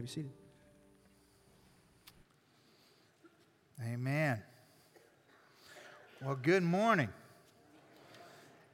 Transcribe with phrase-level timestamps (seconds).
[0.00, 0.30] may be seated.
[3.84, 4.42] Amen.
[6.22, 7.10] Well, good morning.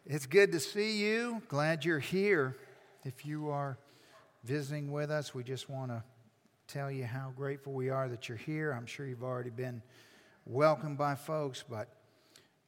[0.06, 1.42] It's good to see you.
[1.48, 2.56] Glad you're here.
[3.04, 3.76] If you are
[4.44, 6.04] visiting with us, we just want to
[6.68, 8.70] tell you how grateful we are that you're here.
[8.70, 9.82] I'm sure you've already been
[10.44, 11.88] welcomed by folks, but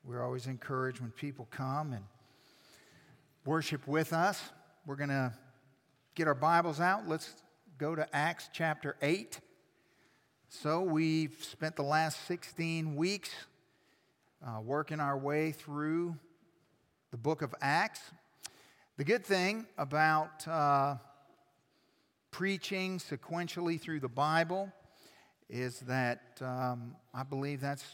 [0.03, 2.05] we're always encouraged when people come and
[3.45, 4.43] worship with us.
[4.85, 5.33] We're going to
[6.17, 7.07] get our Bibles out.
[7.07, 7.33] Let's
[7.79, 9.39] go to Acts chapter 8.
[10.48, 13.30] So, we've spent the last 16 weeks
[14.45, 16.16] uh, working our way through
[17.12, 18.01] the book of Acts.
[18.97, 20.97] The good thing about uh,
[22.33, 24.73] preaching sequentially through the Bible
[25.49, 27.85] is that um, I believe that's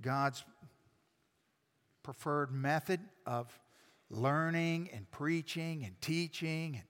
[0.00, 0.44] God's
[2.04, 3.48] preferred method of
[4.08, 6.76] learning and preaching and teaching.
[6.76, 6.84] And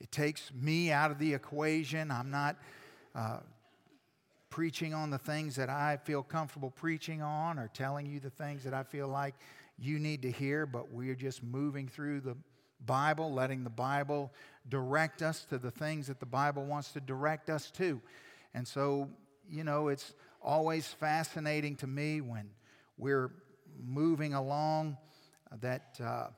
[0.00, 2.10] it takes me out of the equation.
[2.10, 2.56] I'm not.
[3.14, 3.38] Uh,
[4.50, 8.64] preaching on the things that I feel comfortable preaching on or telling you the things
[8.64, 9.34] that I feel like
[9.78, 12.36] you need to hear, but we're just moving through the
[12.84, 14.32] Bible, letting the Bible
[14.68, 18.00] direct us to the things that the Bible wants to direct us to.
[18.54, 19.08] And so,
[19.48, 22.50] you know, it's always fascinating to me when
[22.96, 23.30] we're
[23.84, 24.96] moving along
[25.60, 26.28] that uh,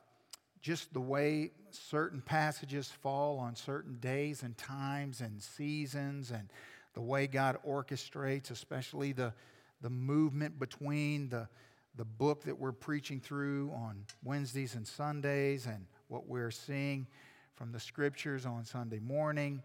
[0.61, 6.49] just the way certain passages fall on certain days and times and seasons and
[6.93, 9.33] the way God orchestrates, especially the,
[9.81, 11.47] the movement between the,
[11.95, 17.07] the book that we're preaching through on Wednesdays and Sundays and what we're seeing
[17.55, 19.63] from the scriptures on Sunday morning.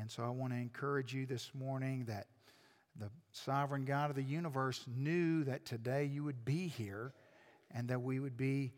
[0.00, 2.26] And so I want to encourage you this morning that
[2.98, 7.12] the sovereign God of the universe knew that today you would be here
[7.74, 8.72] and that we would be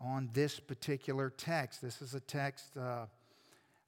[0.00, 1.82] on this particular text.
[1.82, 2.76] This is a text.
[2.76, 3.06] Uh,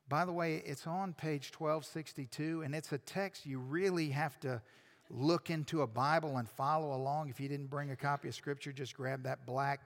[0.08, 4.60] by the way, it's on page 1262, and it's a text you really have to
[5.08, 7.28] look into a Bible and follow along.
[7.28, 9.80] If you didn't bring a copy of Scripture, just grab that black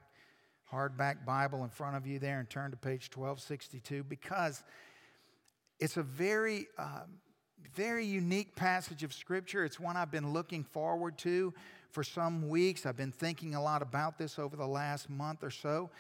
[0.71, 4.63] hardback Bible in front of you there and turn to page 1262 because
[5.79, 7.03] it's a very, uh,
[7.75, 9.65] very unique passage of Scripture.
[9.65, 11.55] It's one I've been looking forward to
[11.91, 12.87] for some weeks.
[12.87, 15.91] I've been thinking a lot about this over the last month or so.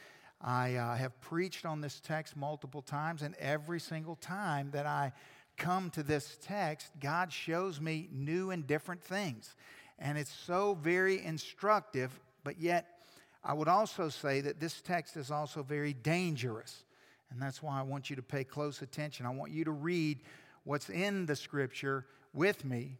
[0.40, 5.12] I uh, have preached on this text multiple times, and every single time that I
[5.56, 9.54] come to this text, God shows me new and different things.
[9.98, 12.98] And it's so very instructive, but yet
[13.42, 16.84] I would also say that this text is also very dangerous.
[17.30, 19.26] And that's why I want you to pay close attention.
[19.26, 20.20] I want you to read
[20.64, 22.98] what's in the scripture with me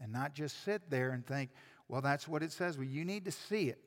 [0.00, 1.50] and not just sit there and think,
[1.88, 2.78] well, that's what it says.
[2.78, 3.78] Well, you need to see it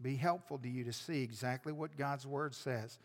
[0.00, 2.98] be helpful to you to see exactly what God's Word says.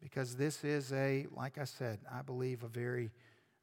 [0.00, 3.10] Because this is a, like I said, I believe a very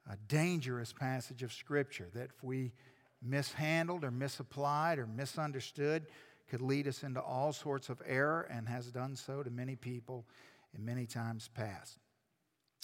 [0.09, 2.73] a dangerous passage of Scripture that if we
[3.21, 6.07] mishandled or misapplied or misunderstood,
[6.49, 10.25] could lead us into all sorts of error and has done so to many people
[10.75, 11.99] in many times past.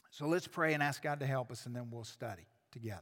[0.09, 3.01] So let's pray and ask God to help us, and then we'll study together.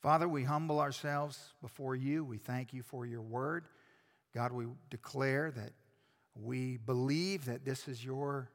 [0.00, 2.24] Father, we humble ourselves before you.
[2.24, 3.66] We thank you for your word.
[4.34, 5.72] God, we declare that
[6.34, 8.50] we believe that this is your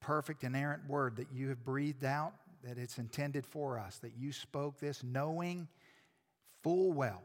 [0.00, 2.32] perfect, inerrant word that you have breathed out,
[2.64, 5.68] that it's intended for us, that you spoke this knowing
[6.62, 7.22] full well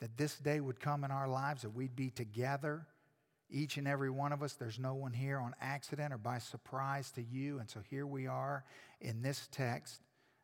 [0.00, 2.86] that this day would come in our lives, that we'd be together,
[3.54, 4.54] each and every one of us.
[4.54, 7.58] There's no one here on accident or by surprise to you.
[7.58, 8.64] And so here we are
[9.00, 10.00] in this text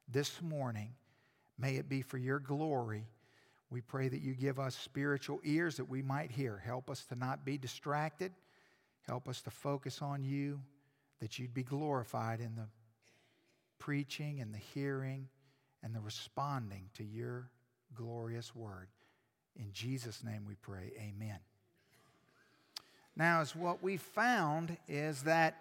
[0.09, 0.95] this morning.
[1.59, 3.07] May it be for your glory
[3.71, 6.59] we pray that you give us spiritual ears that we might hear.
[6.59, 8.33] Help us to not be distracted.
[9.07, 10.61] Help us to focus on you,
[11.21, 12.67] that you'd be glorified in the
[13.79, 15.29] preaching and the hearing
[15.83, 17.49] and the responding to your
[17.95, 18.89] glorious word.
[19.57, 21.39] In Jesus' name we pray, amen.
[23.17, 25.57] Now, as what we found is that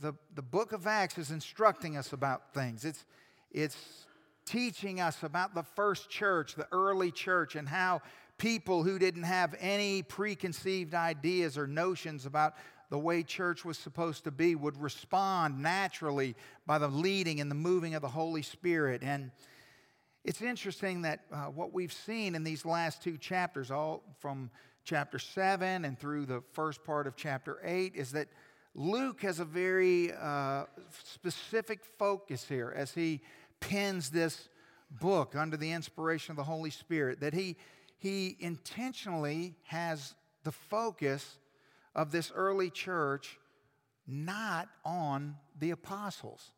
[0.00, 2.84] the, the book of Acts is instructing us about things.
[2.84, 3.04] It's,
[3.50, 4.06] it's
[4.44, 8.02] teaching us about the first church, the early church, and how
[8.38, 12.54] people who didn't have any preconceived ideas or notions about
[12.90, 16.34] the way church was supposed to be would respond naturally
[16.66, 19.02] by the leading and the moving of the Holy Spirit.
[19.02, 19.30] And
[20.24, 24.50] it's interesting that uh, what we've seen in these last two chapters, all from
[24.84, 28.28] chapter 7 and through the first part of chapter 8, is that
[28.74, 30.64] Luke has a very uh,
[31.04, 33.20] specific focus here as he
[33.60, 34.48] pens this
[34.90, 37.56] book under the inspiration of the Holy Spirit, that he,
[37.98, 41.38] he intentionally has the focus
[41.94, 43.38] of this early church
[44.06, 46.52] not on the apostles.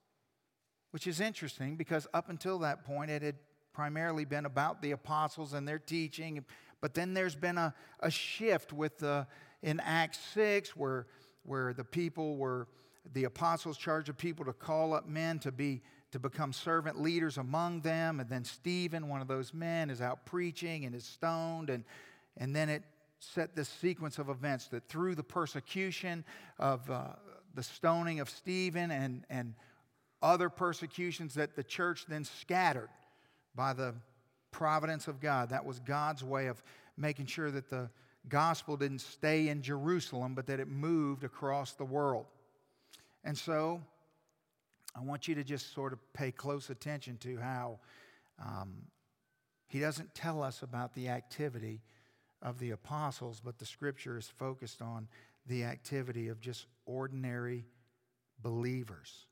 [0.93, 3.37] which is interesting because up until that point it had
[3.77, 6.43] primarily been about the apostles and their teaching.
[6.81, 9.27] But then there's been a, a shift with the,
[9.63, 11.07] in Acts 6 where,
[11.43, 12.69] where the people were,
[13.13, 15.83] the apostles charged the people to call up men to be
[16.13, 18.21] to become servant leaders among them.
[18.21, 21.69] And then Stephen, one of those men, is out preaching and is stoned.
[21.69, 21.85] And,
[22.39, 22.83] and then it
[23.19, 26.25] set this sequence of events that through the persecution
[26.59, 27.09] of uh,
[27.55, 29.53] the stoning of Stephen and, and
[30.23, 32.89] other persecutions that the church then scattered
[33.57, 33.95] by the
[34.53, 35.51] providence of God.
[35.51, 36.63] That was God's way of
[36.97, 37.91] making sure that the
[38.29, 42.27] gospel didn't stay in Jerusalem, but that it moved across the world.
[43.25, 43.83] And so
[44.95, 47.79] I want you to just sort of pay close attention to how
[48.39, 48.75] um,
[49.69, 51.83] he doesn't tell us about the activity
[52.43, 55.09] of the apostles, but the scripture is focused on
[55.47, 57.65] the activity of just ordinary
[58.43, 59.27] believers.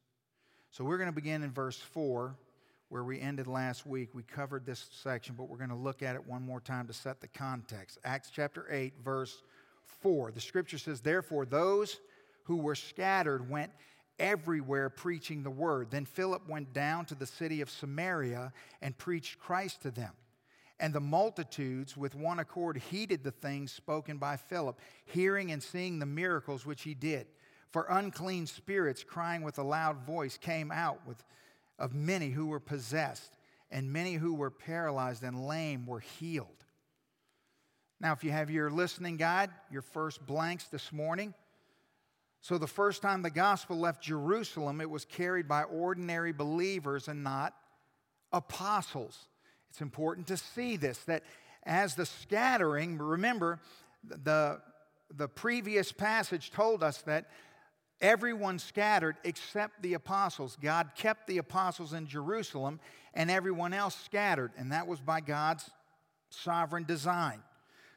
[0.71, 2.37] So we're going to begin in verse 4
[2.95, 4.11] where we ended last week.
[4.15, 6.93] We covered this section, but we're going to look at it one more time to
[6.93, 7.99] set the context.
[8.05, 9.43] Acts chapter 8, verse
[10.03, 10.31] 4.
[10.31, 11.99] The scripture says, Therefore, those
[12.45, 13.73] who were scattered went
[14.21, 15.91] everywhere preaching the word.
[15.91, 20.13] Then Philip went down to the city of Samaria and preached Christ to them.
[20.79, 25.99] And the multitudes, with one accord, heeded the things spoken by Philip, hearing and seeing
[25.99, 27.27] the miracles which he did.
[27.73, 31.25] For unclean spirits, crying with a loud voice, came out with
[31.79, 33.37] of many who were possessed,
[33.71, 36.65] and many who were paralyzed and lame were healed.
[38.01, 41.35] Now, if you have your listening guide, your first blanks this morning.
[42.41, 47.25] So, the first time the gospel left Jerusalem, it was carried by ordinary believers and
[47.25, 47.55] not
[48.33, 49.29] apostles.
[49.71, 51.23] It's important to see this that
[51.65, 53.61] as the scattering, remember,
[54.05, 54.61] the,
[55.17, 57.31] the previous passage told us that
[58.05, 60.59] Everyone scattered except the apostles.
[60.61, 62.79] God kept the apostles in Jerusalem,
[63.15, 65.71] and everyone else scattered, and that was by God's
[66.29, 67.43] sovereign design.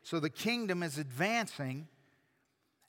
[0.03, 1.89] So the kingdom is advancing.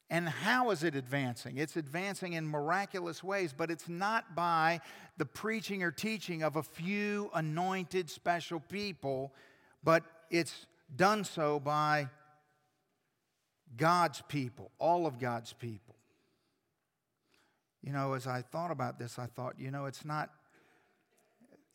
[0.09, 1.59] And how is it advancing?
[1.59, 4.81] It's advancing in miraculous ways, but it's not by
[5.17, 9.35] the preaching or teaching of a few anointed special people,
[9.83, 12.11] but it's done so by
[13.77, 15.98] God's people, all of God's people.
[17.83, 20.31] You know, as I thought about this, I thought, you know, it's not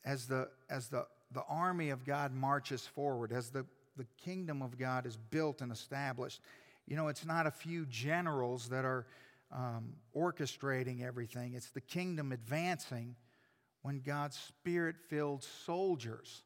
[0.06, 3.66] as the as the the army of God marches forward, as the,
[3.98, 6.42] the kingdom of God is built and established,
[6.88, 9.06] you know, it's not a few generals that are
[9.52, 11.54] um, orchestrating everything.
[11.54, 13.16] It's the kingdom advancing
[13.82, 16.44] when God's spirit filled soldiers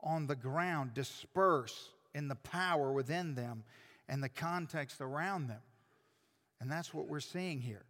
[0.00, 3.64] on the ground disperse in the power within them
[4.08, 5.60] and the context around them.
[6.60, 7.84] And that's what we're seeing here.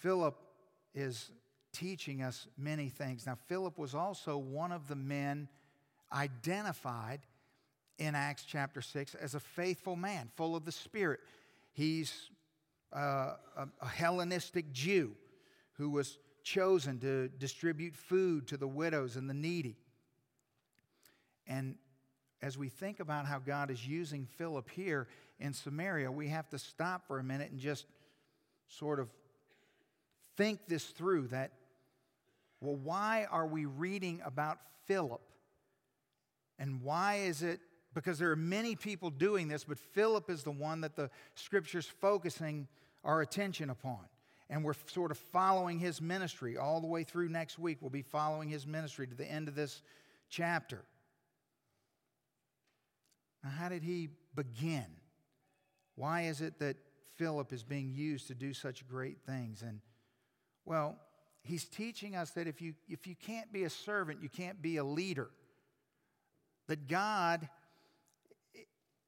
[0.00, 0.36] Philip
[0.94, 1.30] is
[1.72, 3.26] teaching us many things.
[3.26, 5.48] Now, Philip was also one of the men
[6.12, 7.20] identified
[7.98, 11.20] in Acts chapter 6 as a faithful man, full of the Spirit.
[11.72, 12.30] He's
[12.94, 15.12] uh, a, a Hellenistic Jew
[15.74, 19.76] who was chosen to distribute food to the widows and the needy.
[21.46, 21.76] And
[22.42, 25.08] as we think about how God is using Philip here
[25.40, 27.86] in Samaria, we have to stop for a minute and just
[28.68, 29.08] sort of
[30.36, 31.52] think this through that,
[32.60, 35.20] well, why are we reading about Philip?
[36.58, 37.60] And why is it?
[37.94, 41.86] Because there are many people doing this, but Philip is the one that the scripture's
[41.86, 42.68] focusing
[43.04, 44.00] our attention upon.
[44.48, 47.78] And we're sort of following his ministry all the way through next week.
[47.80, 49.82] We'll be following his ministry to the end of this
[50.28, 50.84] chapter.
[53.42, 54.86] Now, how did he begin?
[55.94, 56.76] Why is it that
[57.16, 59.62] Philip is being used to do such great things?
[59.62, 59.80] And
[60.66, 60.96] well,
[61.42, 64.76] he's teaching us that if you, if you can't be a servant, you can't be
[64.76, 65.30] a leader.
[66.66, 67.48] That God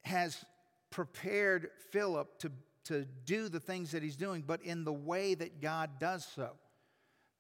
[0.02, 0.42] has
[0.90, 2.52] prepared Philip to,
[2.84, 6.52] to do the things that he's doing, but in the way that God does so.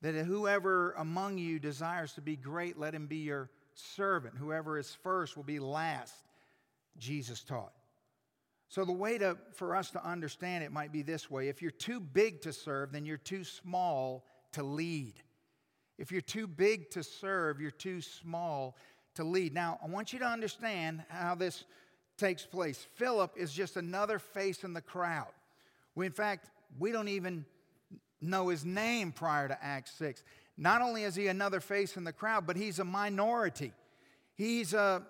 [0.02, 4.34] That whoever among you desires to be great, let him be your servant.
[4.36, 6.14] Whoever is first will be last,
[6.98, 7.72] Jesus taught.
[8.68, 11.70] So, the way to, for us to understand it might be this way if you're
[11.70, 15.14] too big to serve, then you're too small to lead.
[15.96, 18.76] If you're too big to serve, you're too small
[19.14, 19.52] to lead.
[19.54, 21.64] Now, I want you to understand how this
[22.18, 22.86] takes place.
[22.94, 25.32] Philip is just another face in the crowd.
[25.94, 27.44] We, in fact, we don't even
[28.20, 30.22] know his name prior to Acts 6.
[30.56, 33.72] Not only is he another face in the crowd, but he's a minority.
[34.34, 35.02] He's a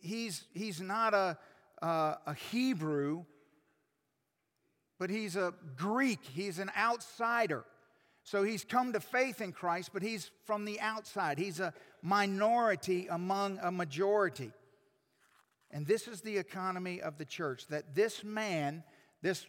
[0.00, 1.38] he's he's not a
[1.82, 3.24] uh, a Hebrew,
[4.98, 7.64] but he's a Greek, he's an outsider.
[8.24, 11.38] So he's come to faith in Christ, but he's from the outside.
[11.38, 14.52] He's a minority among a majority.
[15.70, 18.84] And this is the economy of the church that this man,
[19.22, 19.46] this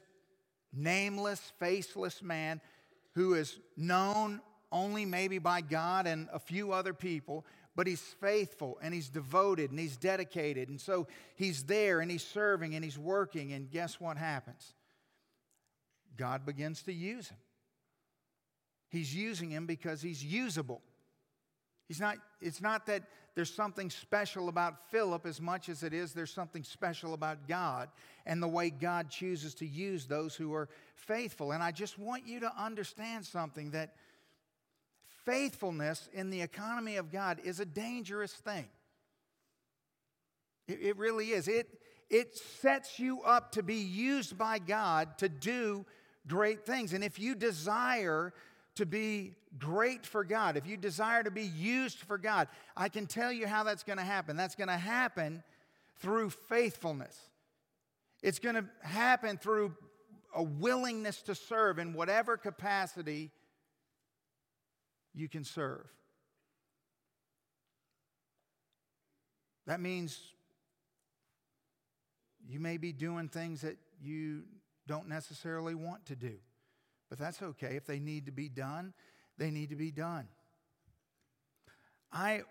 [0.74, 2.62] nameless, faceless man,
[3.15, 7.45] who is known only maybe by God and a few other people,
[7.79, 10.67] but he's faithful and he's devoted and he's dedicated.
[10.67, 11.07] And so
[11.38, 13.53] he's there and he's serving and he's working.
[13.53, 14.74] And guess what happens?
[16.17, 17.38] God begins to use him.
[18.89, 20.81] He's using him because he's usable.
[21.88, 26.12] He's not, it's not that there's something special about Philip as much as it is
[26.12, 27.88] there's something special about God
[28.25, 31.53] and the way God chooses to use those who are faithful.
[31.53, 33.95] And I just want you to understand something that
[35.29, 38.67] faithfulness in the economy of God is a dangerous thing.
[40.67, 41.48] It, it really is.
[41.48, 41.67] It,
[42.09, 45.86] it sets you up to be used by God to do
[46.27, 46.93] great things.
[46.93, 48.33] And if you desire
[48.75, 53.05] to be great for God, if you desire to be used for God, I can
[53.05, 54.36] tell you how that's going to happen.
[54.36, 55.43] That's going to happen
[55.98, 57.15] through faithfulness.
[58.24, 59.75] It's going to happen through
[60.33, 63.31] a willingness to serve in whatever capacity
[65.13, 65.88] you can serve.
[69.68, 70.20] That means
[72.48, 74.44] you may be doing things that you
[74.88, 76.34] don't necessarily want to do,
[77.10, 77.75] but that's okay.
[77.75, 78.94] If they need to be done,
[79.38, 80.28] they need to be done.
[82.12, 82.42] I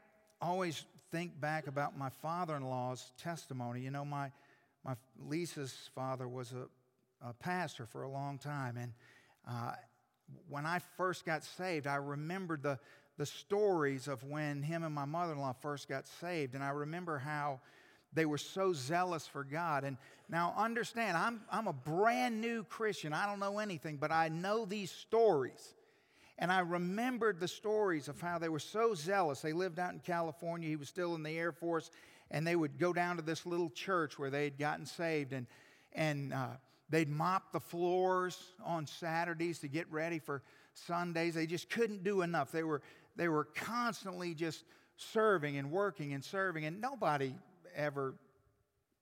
[0.41, 3.81] always think back about my father in law's testimony.
[3.81, 4.31] You know, my,
[4.85, 6.69] my Lisa's father was a,
[7.29, 8.93] a pastor for a long time, and
[9.49, 9.73] uh,
[10.49, 12.79] when I first got saved, I remembered the,
[13.17, 16.55] the stories of when him and my mother in law first got saved.
[16.55, 17.61] And I remember how
[18.13, 19.85] they were so zealous for God.
[19.85, 19.97] And
[20.29, 23.13] now understand, I'm, I'm a brand new Christian.
[23.13, 25.75] I don't know anything, but I know these stories.
[26.39, 29.41] And I remembered the stories of how they were so zealous.
[29.41, 30.69] They lived out in California.
[30.69, 31.91] He was still in the Air Force.
[32.31, 35.33] And they would go down to this little church where they had gotten saved.
[35.33, 35.47] And,
[35.93, 36.49] and uh,
[36.91, 40.43] They'd mop the floors on Saturdays to get ready for
[40.73, 41.35] Sundays.
[41.35, 42.51] They just couldn't do enough.
[42.51, 42.83] They were,
[43.17, 44.65] they were constantly just
[44.97, 47.35] serving and working and serving, and nobody
[47.75, 48.15] ever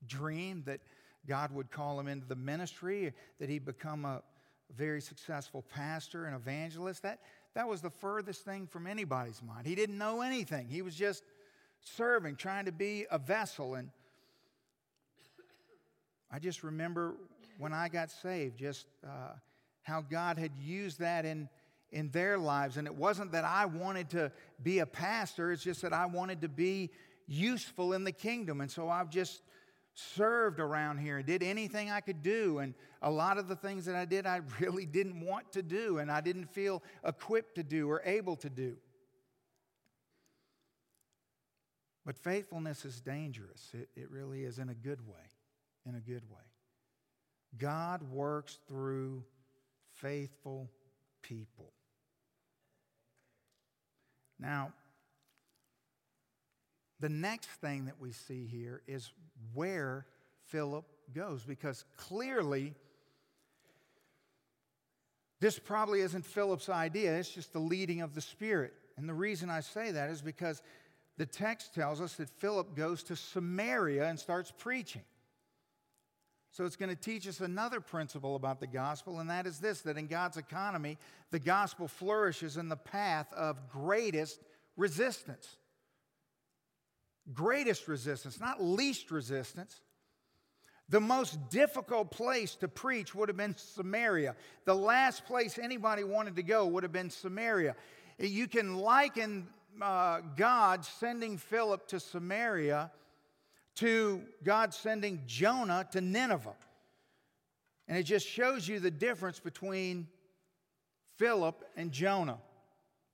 [0.07, 0.81] dreamed that
[1.27, 4.23] God would call him into the ministry, that he'd become a
[4.77, 7.03] very successful pastor and evangelist.
[7.03, 7.21] That,
[7.55, 9.67] that was the furthest thing from anybody's mind.
[9.67, 11.23] He didn't know anything, he was just
[11.81, 13.75] serving, trying to be a vessel.
[13.75, 13.91] And
[16.31, 17.15] I just remember
[17.59, 19.35] when I got saved, just uh,
[19.83, 21.49] how God had used that in,
[21.91, 22.77] in their lives.
[22.77, 24.33] And it wasn't that I wanted to
[24.63, 26.91] be a pastor, it's just that I wanted to be
[27.27, 28.61] useful in the kingdom.
[28.61, 29.43] And so I've just
[29.95, 32.59] served around here and did anything I could do.
[32.59, 35.99] And a lot of the things that I did, I really didn't want to do,
[35.99, 38.77] and I didn't feel equipped to do or able to do.
[42.05, 43.73] But faithfulness is dangerous.
[43.75, 45.15] It, it really is in a good way.
[45.87, 46.46] In a good way.
[47.59, 49.25] God works through
[49.95, 50.71] faithful
[51.23, 51.73] people.
[54.39, 54.73] Now,
[57.01, 59.11] the next thing that we see here is
[59.55, 60.07] where
[60.47, 60.85] Philip
[61.15, 62.75] goes, because clearly,
[65.41, 68.73] this probably isn't Philip's idea, it's just the leading of the Spirit.
[68.97, 70.63] And the reason I say that is because
[71.19, 75.03] the text tells us that Philip goes to Samaria and starts preaching.
[76.57, 79.83] So it's going to teach us another principle about the gospel, and that is this
[79.83, 80.97] that in God's economy,
[81.31, 84.41] the gospel flourishes in the path of greatest
[84.75, 85.59] resistance.
[87.35, 89.83] Greatest resistance, not least resistance.
[90.89, 94.35] The most difficult place to preach would have been Samaria.
[94.65, 97.77] The last place anybody wanted to go would have been Samaria.
[98.19, 99.47] You can liken
[99.83, 102.91] uh, God sending Philip to Samaria
[103.77, 106.57] to God sending Jonah to Nineveh.
[107.89, 110.09] And it just shows you the difference between
[111.19, 112.39] Philip and Jonah,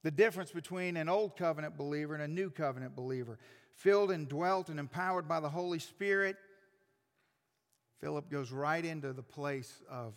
[0.02, 3.38] the difference between an old covenant believer and a new covenant believer.
[3.76, 6.36] Filled and dwelt and empowered by the Holy Spirit,
[8.00, 10.14] Philip goes right into the place of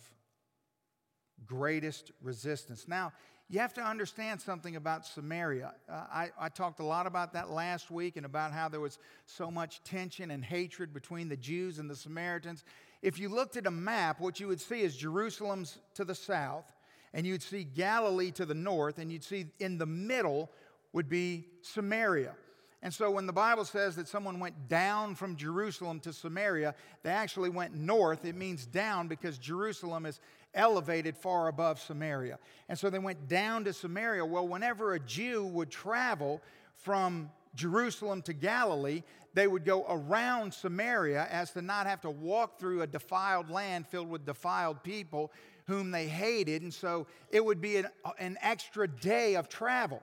[1.44, 2.88] greatest resistance.
[2.88, 3.12] Now,
[3.48, 5.72] you have to understand something about Samaria.
[5.88, 8.98] Uh, I, I talked a lot about that last week and about how there was
[9.24, 12.64] so much tension and hatred between the Jews and the Samaritans.
[13.02, 16.72] If you looked at a map, what you would see is Jerusalem's to the south,
[17.14, 20.50] and you'd see Galilee to the north, and you'd see in the middle
[20.92, 22.34] would be Samaria.
[22.82, 27.10] And so when the Bible says that someone went down from Jerusalem to Samaria, they
[27.10, 28.24] actually went north.
[28.24, 30.20] It means down because Jerusalem is
[30.56, 32.38] elevated far above Samaria.
[32.68, 34.24] And so they went down to Samaria.
[34.24, 36.42] Well, whenever a Jew would travel
[36.74, 39.02] from Jerusalem to Galilee,
[39.34, 43.86] they would go around Samaria as to not have to walk through a defiled land
[43.86, 45.30] filled with defiled people
[45.66, 46.62] whom they hated.
[46.62, 50.02] And so it would be an, an extra day of travel.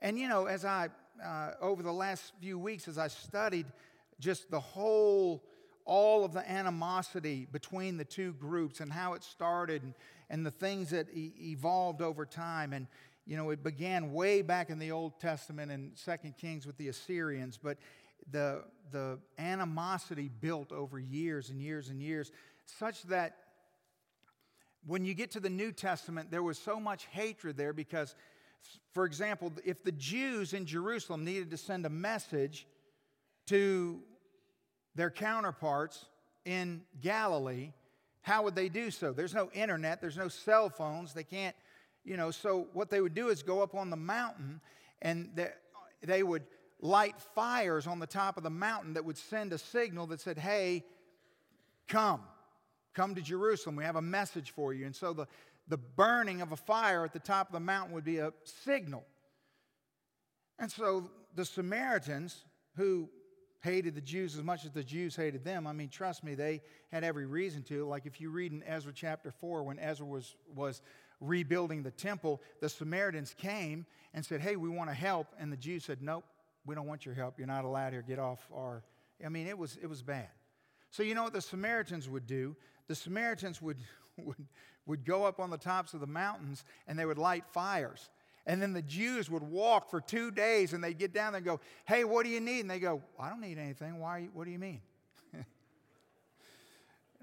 [0.00, 0.88] And you know, as I,
[1.24, 3.66] uh, over the last few weeks, as I studied
[4.20, 5.42] just the whole,
[5.88, 9.94] all of the animosity between the two groups and how it started and,
[10.28, 12.74] and the things that e- evolved over time.
[12.74, 12.86] And,
[13.26, 16.88] you know, it began way back in the Old Testament in Second Kings with the
[16.88, 17.78] Assyrians, but
[18.30, 22.30] the, the animosity built over years and years and years,
[22.66, 23.36] such that
[24.86, 28.14] when you get to the New Testament, there was so much hatred there because
[28.92, 32.66] for example, if the Jews in Jerusalem needed to send a message
[33.46, 34.02] to
[34.98, 36.06] their counterparts
[36.44, 37.70] in Galilee,
[38.22, 39.12] how would they do so?
[39.12, 41.54] There's no internet, there's no cell phones, they can't,
[42.04, 42.32] you know.
[42.32, 44.60] So, what they would do is go up on the mountain
[45.00, 45.30] and
[46.02, 46.42] they would
[46.80, 50.36] light fires on the top of the mountain that would send a signal that said,
[50.36, 50.84] Hey,
[51.86, 52.22] come,
[52.92, 53.76] come to Jerusalem.
[53.76, 54.84] We have a message for you.
[54.84, 55.26] And so the,
[55.68, 59.04] the burning of a fire at the top of the mountain would be a signal.
[60.58, 63.08] And so the Samaritans, who
[63.60, 66.62] hated the Jews as much as the Jews hated them, I mean, trust me, they
[66.92, 67.86] had every reason to.
[67.86, 70.82] Like if you read in Ezra chapter 4, when Ezra was, was
[71.20, 75.28] rebuilding the temple, the Samaritans came and said, Hey, we want to help.
[75.38, 76.24] And the Jews said, Nope,
[76.64, 77.38] we don't want your help.
[77.38, 78.04] You're not allowed here.
[78.06, 78.84] Get off our.
[79.24, 80.28] I mean, it was, it was bad.
[80.90, 82.56] So, you know what the Samaritans would do?
[82.86, 83.78] The Samaritans would,
[84.16, 84.46] would,
[84.86, 88.10] would go up on the tops of the mountains and they would light fires.
[88.48, 91.44] And then the Jews would walk for two days and they'd get down there and
[91.44, 92.60] go, Hey, what do you need?
[92.60, 94.00] And they go, I don't need anything.
[94.00, 94.28] Why?
[94.32, 94.80] What do you mean?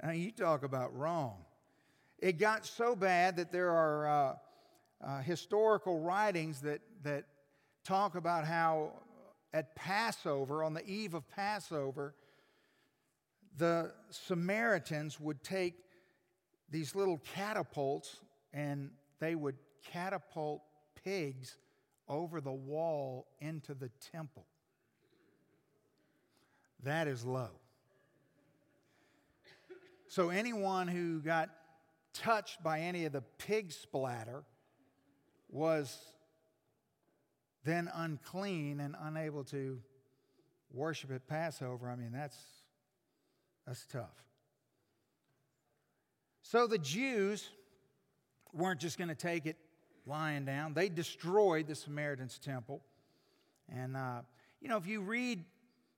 [0.03, 1.37] now, you talk about wrong.
[2.19, 4.35] It got so bad that there are uh,
[5.03, 7.25] uh, historical writings that, that
[7.83, 8.91] talk about how
[9.51, 12.13] at Passover, on the eve of Passover,
[13.57, 15.73] the Samaritans would take
[16.69, 18.17] these little catapults
[18.53, 19.55] and they would
[19.91, 20.61] catapult
[21.05, 21.55] pigs
[22.09, 24.45] over the wall into the temple.
[26.83, 27.51] That is low.
[30.07, 31.49] So, anyone who got
[32.13, 34.43] touched by any of the pig splatter
[35.49, 35.97] was
[37.63, 39.79] then unclean and unable to
[40.71, 41.89] worship at Passover.
[41.89, 42.37] I mean, that's,
[43.65, 44.23] that's tough.
[46.43, 47.49] So the Jews
[48.53, 49.57] weren't just going to take it
[50.05, 52.81] lying down, they destroyed the Samaritans' temple.
[53.73, 54.21] And, uh,
[54.61, 55.43] you know, if you read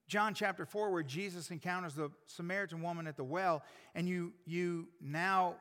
[0.07, 4.87] John chapter 4, where Jesus encounters the Samaritan woman at the well, and you, you
[5.01, 5.55] now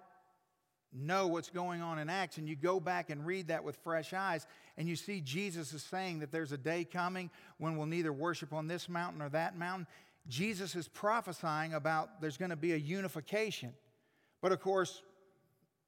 [0.93, 4.13] know what's going on in Acts, and you go back and read that with fresh
[4.13, 8.13] eyes, and you see Jesus is saying that there's a day coming when we'll neither
[8.13, 9.87] worship on this mountain or that mountain.
[10.29, 13.73] Jesus is prophesying about there's going to be a unification.
[14.41, 15.03] But of course,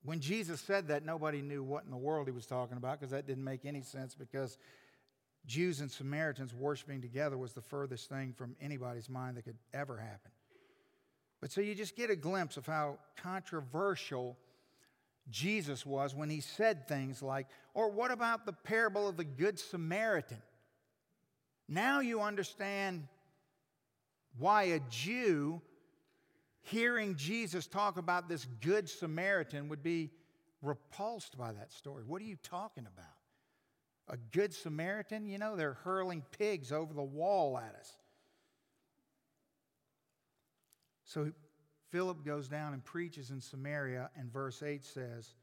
[0.05, 3.11] when Jesus said that, nobody knew what in the world he was talking about because
[3.11, 4.59] that didn't make any sense because
[5.47, 9.97] Jews and Samaritans worshiping together was the furthest thing from anybody's mind that could ever
[9.97, 10.31] happen.
[11.41, 14.37] But so you just get a glimpse of how controversial
[15.31, 19.59] Jesus was when he said things like, or what about the parable of the Good
[19.59, 20.43] Samaritan?
[21.69, 23.07] Now you understand
[24.39, 25.61] why a Jew
[26.69, 30.11] hearing Jesus talk about this good Samaritan would be
[30.63, 32.03] repulsed by that story.
[32.07, 33.05] What are you talking about?
[34.09, 35.27] A good Samaritan?
[35.27, 37.93] You know, they're hurling pigs over the wall at us.
[41.05, 41.33] So
[41.91, 45.35] Philip goes down and preaches in Samaria, and verse 8 says,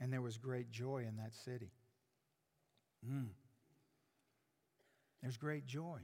[0.00, 1.70] And there was great joy in that city.
[3.06, 3.28] Mm.
[5.20, 5.98] There's great joy.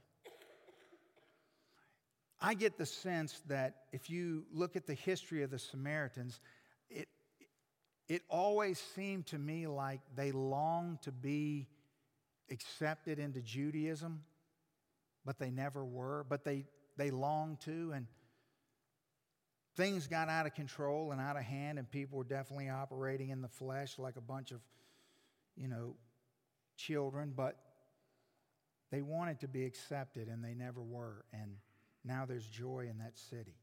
[2.40, 6.40] I get the sense that if you look at the history of the Samaritans,
[6.88, 7.08] it,
[8.08, 11.68] it always seemed to me like they longed to be
[12.50, 14.22] accepted into Judaism,
[15.24, 16.24] but they never were.
[16.28, 16.64] But they,
[16.96, 18.06] they longed to, and
[19.76, 23.42] things got out of control and out of hand, and people were definitely operating in
[23.42, 24.60] the flesh like a bunch of,
[25.56, 25.94] you know,
[26.76, 27.56] children, but
[28.90, 31.24] they wanted to be accepted, and they never were.
[31.32, 31.56] And
[32.04, 33.56] now there's joy in that city.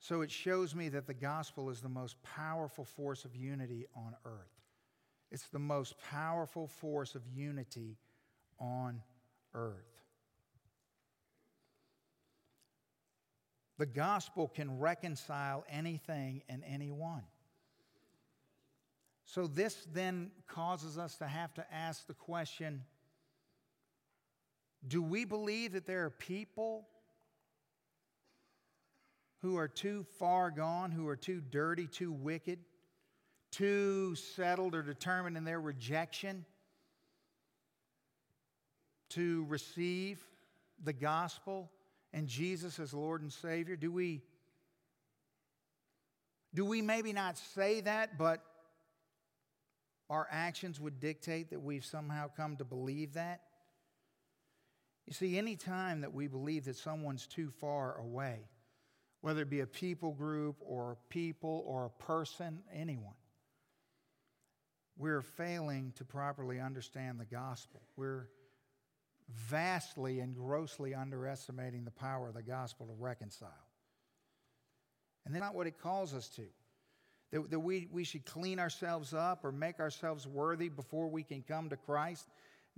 [0.00, 4.14] So it shows me that the gospel is the most powerful force of unity on
[4.24, 4.58] earth.
[5.30, 7.98] It's the most powerful force of unity
[8.58, 9.02] on
[9.54, 9.98] earth.
[13.76, 17.22] The gospel can reconcile anything and anyone.
[19.24, 22.82] So, this then causes us to have to ask the question
[24.86, 26.86] do we believe that there are people
[29.42, 32.58] who are too far gone, who are too dirty, too wicked,
[33.50, 36.44] too settled or determined in their rejection
[39.10, 40.20] to receive
[40.84, 41.70] the gospel
[42.12, 43.76] and Jesus as Lord and Savior?
[43.76, 44.22] Do we
[46.54, 48.42] do we maybe not say that, but
[50.08, 53.42] our actions would dictate that we've somehow come to believe that?
[55.08, 58.40] You see, any time that we believe that someone's too far away,
[59.22, 63.14] whether it be a people group or a people or a person, anyone,
[64.98, 67.80] we're failing to properly understand the gospel.
[67.96, 68.28] We're
[69.48, 73.48] vastly and grossly underestimating the power of the gospel to reconcile.
[75.24, 76.44] And that's not what it calls us to.
[77.32, 81.40] That, that we, we should clean ourselves up or make ourselves worthy before we can
[81.40, 82.26] come to Christ.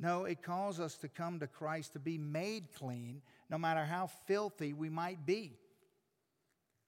[0.01, 4.07] No, it calls us to come to Christ to be made clean, no matter how
[4.27, 5.59] filthy we might be.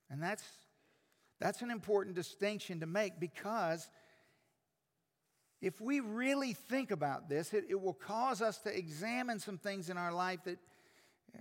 [0.08, 0.42] And that's,
[1.38, 3.90] that's an important distinction to make because
[5.60, 9.90] if we really think about this, it, it will cause us to examine some things
[9.90, 10.58] in our life that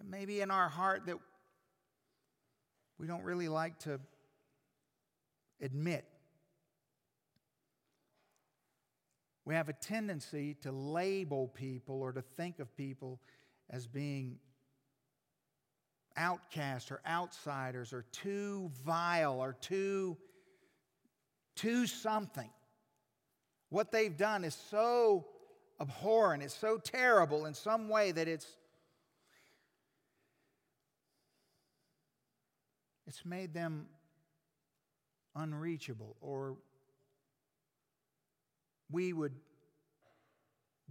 [0.04, 1.18] maybe in our heart that
[3.00, 4.00] we don't really like to
[5.62, 6.06] admit.
[9.46, 13.20] We have a tendency to label people or to think of people
[13.70, 14.38] as being
[16.16, 20.18] outcasts or outsiders or too vile or too,
[21.56, 22.50] too something.
[23.70, 25.26] What they've done is so
[25.80, 28.46] abhorrent, it's so terrible in some way that it's
[33.08, 33.88] it's made them
[35.36, 36.58] unreachable or
[38.92, 39.36] we would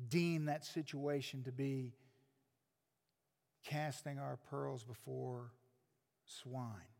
[0.08, 1.92] deem that situation to be
[3.64, 5.52] casting our pearls before
[6.24, 6.90] swine.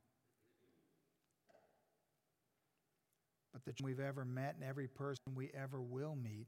[3.64, 6.46] but the we've ever met and every person we ever will meet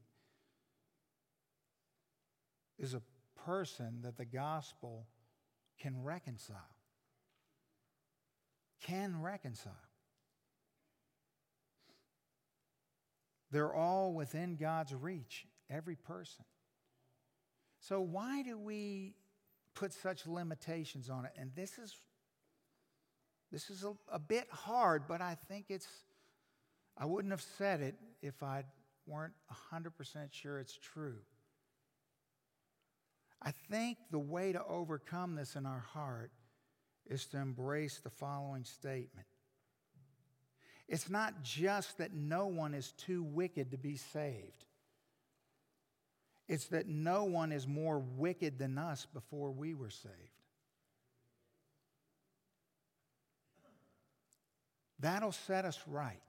[2.79, 3.01] is a
[3.45, 5.05] person that the gospel
[5.79, 6.57] can reconcile.
[8.81, 9.73] Can reconcile.
[13.53, 16.43] They're all within God's reach, every person.
[17.79, 19.13] So, why do we
[19.75, 21.33] put such limitations on it?
[21.37, 21.95] And this is,
[23.51, 25.87] this is a, a bit hard, but I think it's
[26.97, 28.63] I wouldn't have said it if I
[29.05, 29.33] weren't
[29.71, 29.91] 100%
[30.31, 31.19] sure it's true.
[33.39, 36.31] I think the way to overcome this in our heart
[37.05, 39.27] is to embrace the following statement.
[40.87, 44.65] It's not just that no one is too wicked to be saved.
[46.47, 50.13] It's that no one is more wicked than us before we were saved.
[54.99, 56.19] That'll set us right.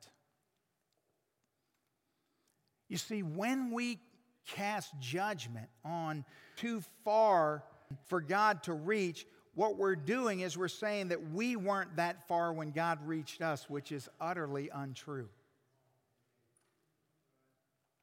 [2.88, 4.00] You see, when we
[4.46, 6.24] cast judgment on
[6.56, 7.64] too far
[8.06, 12.52] for God to reach, what we're doing is we're saying that we weren't that far
[12.52, 15.28] when God reached us, which is utterly untrue.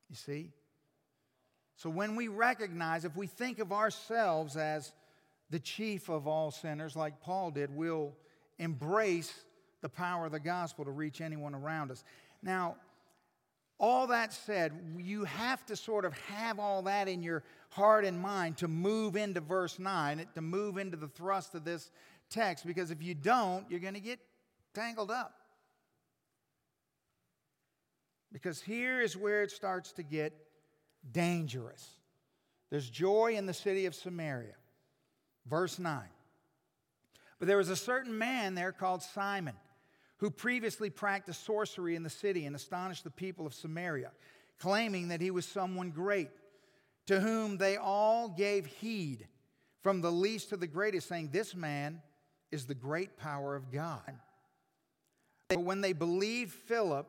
[0.09, 0.49] You see?
[1.75, 4.93] So when we recognize, if we think of ourselves as
[5.49, 8.13] the chief of all sinners, like Paul did, we'll
[8.59, 9.33] embrace
[9.81, 12.03] the power of the gospel to reach anyone around us.
[12.43, 12.75] Now,
[13.79, 18.19] all that said, you have to sort of have all that in your heart and
[18.19, 21.89] mind to move into verse 9, to move into the thrust of this
[22.29, 24.19] text, because if you don't, you're going to get
[24.73, 25.33] tangled up.
[28.31, 30.33] Because here is where it starts to get
[31.11, 31.85] dangerous.
[32.69, 34.55] There's joy in the city of Samaria.
[35.45, 36.01] Verse 9.
[37.39, 39.55] But there was a certain man there called Simon
[40.17, 44.11] who previously practiced sorcery in the city and astonished the people of Samaria,
[44.59, 46.29] claiming that he was someone great,
[47.07, 49.27] to whom they all gave heed,
[49.81, 52.01] from the least to the greatest, saying, This man
[52.51, 54.13] is the great power of God.
[55.49, 57.07] But when they believed Philip,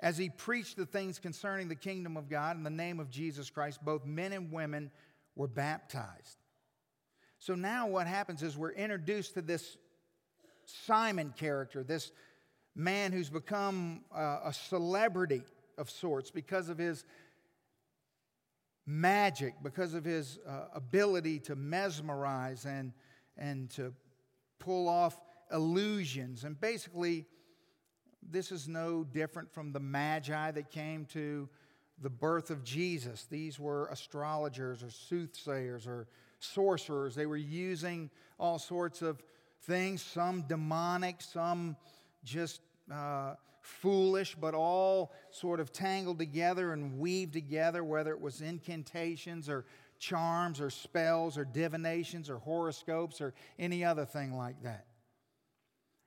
[0.00, 3.50] as he preached the things concerning the kingdom of God in the name of Jesus
[3.50, 4.90] Christ, both men and women
[5.34, 6.38] were baptized.
[7.38, 9.76] So now what happens is we're introduced to this
[10.64, 12.12] Simon character, this
[12.74, 15.42] man who's become uh, a celebrity
[15.76, 17.04] of sorts because of his
[18.88, 22.92] magic, because of his uh, ability to mesmerize and,
[23.36, 23.92] and to
[24.58, 25.20] pull off
[25.52, 26.44] illusions.
[26.44, 27.26] And basically,
[28.22, 31.48] this is no different from the magi that came to
[32.00, 33.26] the birth of Jesus.
[33.30, 37.14] These were astrologers or soothsayers or sorcerers.
[37.14, 39.22] They were using all sorts of
[39.64, 41.76] things, some demonic, some
[42.24, 43.34] just uh,
[43.68, 49.66] foolish, but all sort of tangled together and weaved together, whether it was incantations or
[49.98, 54.86] charms or spells or divinations or horoscopes or any other thing like that.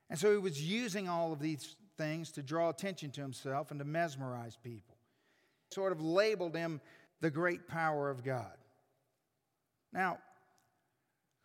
[0.09, 3.79] And so he was using all of these things to draw attention to himself and
[3.79, 4.97] to mesmerize people.
[5.71, 6.81] Sort of labeled him
[7.21, 8.57] the great power of God.
[9.93, 10.17] Now,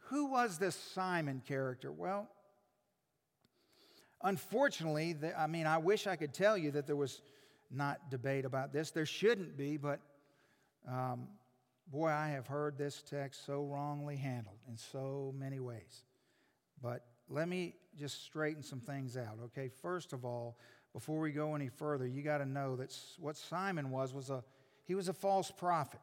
[0.09, 1.93] who was this Simon character?
[1.93, 2.29] Well,
[4.23, 7.23] unfortunately, the, I mean, I wish I could tell you that there was
[7.71, 8.91] not debate about this.
[8.91, 10.01] There shouldn't be, but
[10.89, 11.29] um,
[11.91, 16.05] boy, I have heard this text so wrongly handled in so many ways.
[16.83, 19.69] But let me just straighten some things out, okay?
[19.83, 20.59] First of all,
[20.93, 24.43] before we go any further, you got to know that what Simon was was a
[24.87, 26.01] he was a false prophet.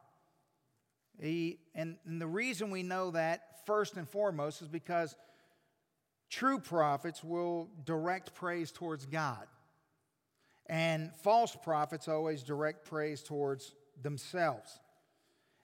[1.19, 5.15] He, and, and the reason we know that first and foremost is because
[6.33, 9.45] true prophets will direct praise towards God.
[10.65, 14.79] And false prophets always direct praise towards themselves.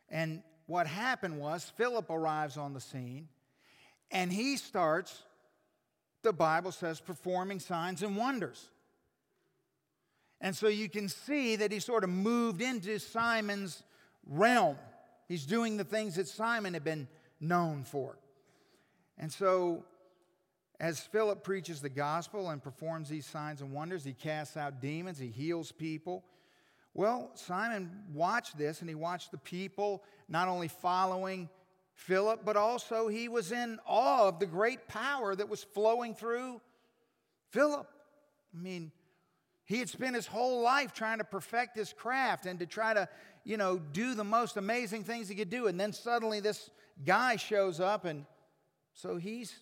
[0.10, 3.30] And what happened was Philip arrives on the scene
[4.12, 5.24] and he starts,
[6.22, 8.70] the Bible says, performing signs and wonders.
[10.40, 13.82] And so you can see that he sort of moved into Simon's
[14.28, 14.78] realm.
[15.28, 17.08] He's doing the things that Simon had been
[17.40, 18.20] known for.
[19.18, 19.84] And so,
[20.80, 25.20] as Philip preaches the gospel and performs these signs and wonders, he casts out demons,
[25.20, 26.24] he heals people.
[26.94, 31.50] Well, Simon watched this and he watched the people not only following
[31.94, 36.62] Philip, but also he was in awe of the great power that was flowing through
[37.52, 37.88] Philip.
[38.58, 38.92] I mean,
[39.66, 43.08] he had spent his whole life trying to perfect his craft and to try to,
[43.44, 45.68] you know, do the most amazing things he could do.
[45.68, 46.70] And then suddenly this
[47.06, 48.26] guy shows up, and
[48.94, 49.60] so he's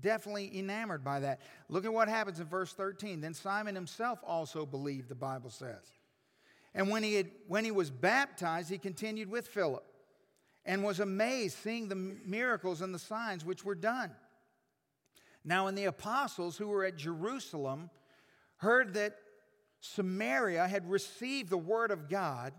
[0.00, 1.40] definitely enamored by that.
[1.68, 3.20] Look at what happens in verse 13.
[3.20, 5.84] Then Simon himself also believed, the Bible says.
[6.74, 9.84] And when he, had, when he was baptized, he continued with Philip
[10.64, 14.10] and was amazed seeing the miracles and the signs which were done.
[15.44, 17.90] Now, when the apostles who were at Jerusalem
[18.58, 19.16] heard that
[19.80, 22.52] Samaria had received the word of God,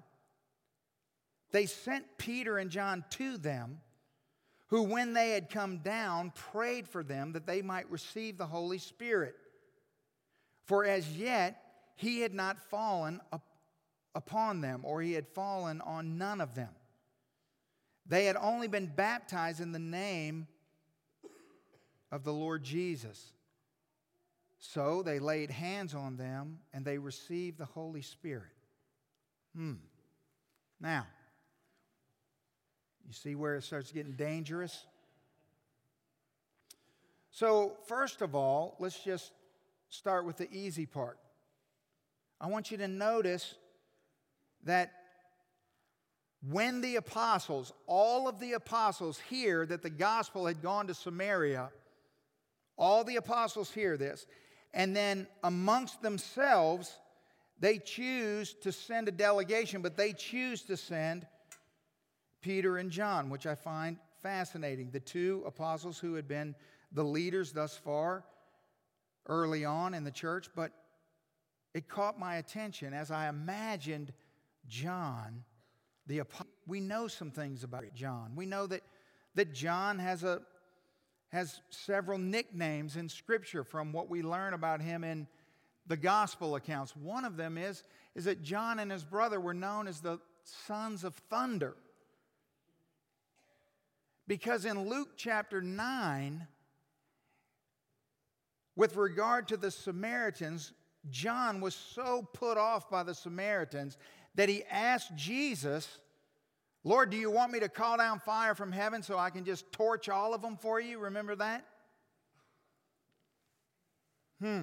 [1.51, 3.81] they sent Peter and John to them,
[4.71, 8.77] who, when they had come down, prayed for them that they might receive the Holy
[8.77, 9.35] Spirit.
[10.63, 11.61] For as yet
[11.97, 13.19] he had not fallen
[14.15, 16.69] upon them, or he had fallen on none of them.
[18.05, 20.47] They had only been baptized in the name
[22.09, 23.33] of the Lord Jesus.
[24.57, 28.53] So they laid hands on them and they received the Holy Spirit.
[29.55, 29.75] Hmm.
[30.79, 31.07] Now,
[33.07, 34.85] you see where it starts getting dangerous?
[37.31, 39.31] So, first of all, let's just
[39.89, 41.17] start with the easy part.
[42.39, 43.55] I want you to notice
[44.63, 44.91] that
[46.47, 51.69] when the apostles, all of the apostles, hear that the gospel had gone to Samaria,
[52.77, 54.25] all the apostles hear this,
[54.73, 56.97] and then amongst themselves,
[57.59, 61.27] they choose to send a delegation, but they choose to send
[62.41, 64.91] Peter and John, which I find fascinating.
[64.91, 66.55] The two apostles who had been
[66.91, 68.25] the leaders thus far
[69.27, 70.71] early on in the church, but
[71.73, 74.11] it caught my attention as I imagined
[74.67, 75.43] John,
[76.07, 76.47] the apostle.
[76.67, 78.33] We know some things about John.
[78.35, 78.81] We know that,
[79.35, 80.41] that John has a
[81.31, 85.27] has several nicknames in Scripture from what we learn about him in
[85.87, 86.93] the gospel accounts.
[86.95, 87.83] One of them is,
[88.15, 91.75] is that John and his brother were known as the sons of thunder.
[94.31, 96.47] Because in Luke chapter 9,
[98.77, 100.71] with regard to the Samaritans,
[101.09, 103.97] John was so put off by the Samaritans
[104.35, 105.99] that he asked Jesus
[106.85, 109.69] Lord, do you want me to call down fire from heaven so I can just
[109.73, 110.97] torch all of them for you?
[110.99, 111.65] Remember that?
[114.39, 114.61] Hmm.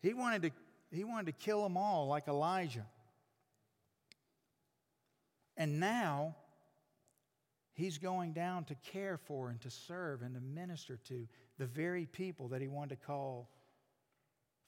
[0.00, 0.50] He wanted to,
[0.90, 2.86] he wanted to kill them all like Elijah.
[5.58, 6.36] And now
[7.78, 12.06] he's going down to care for and to serve and to minister to the very
[12.06, 13.48] people that he wanted to call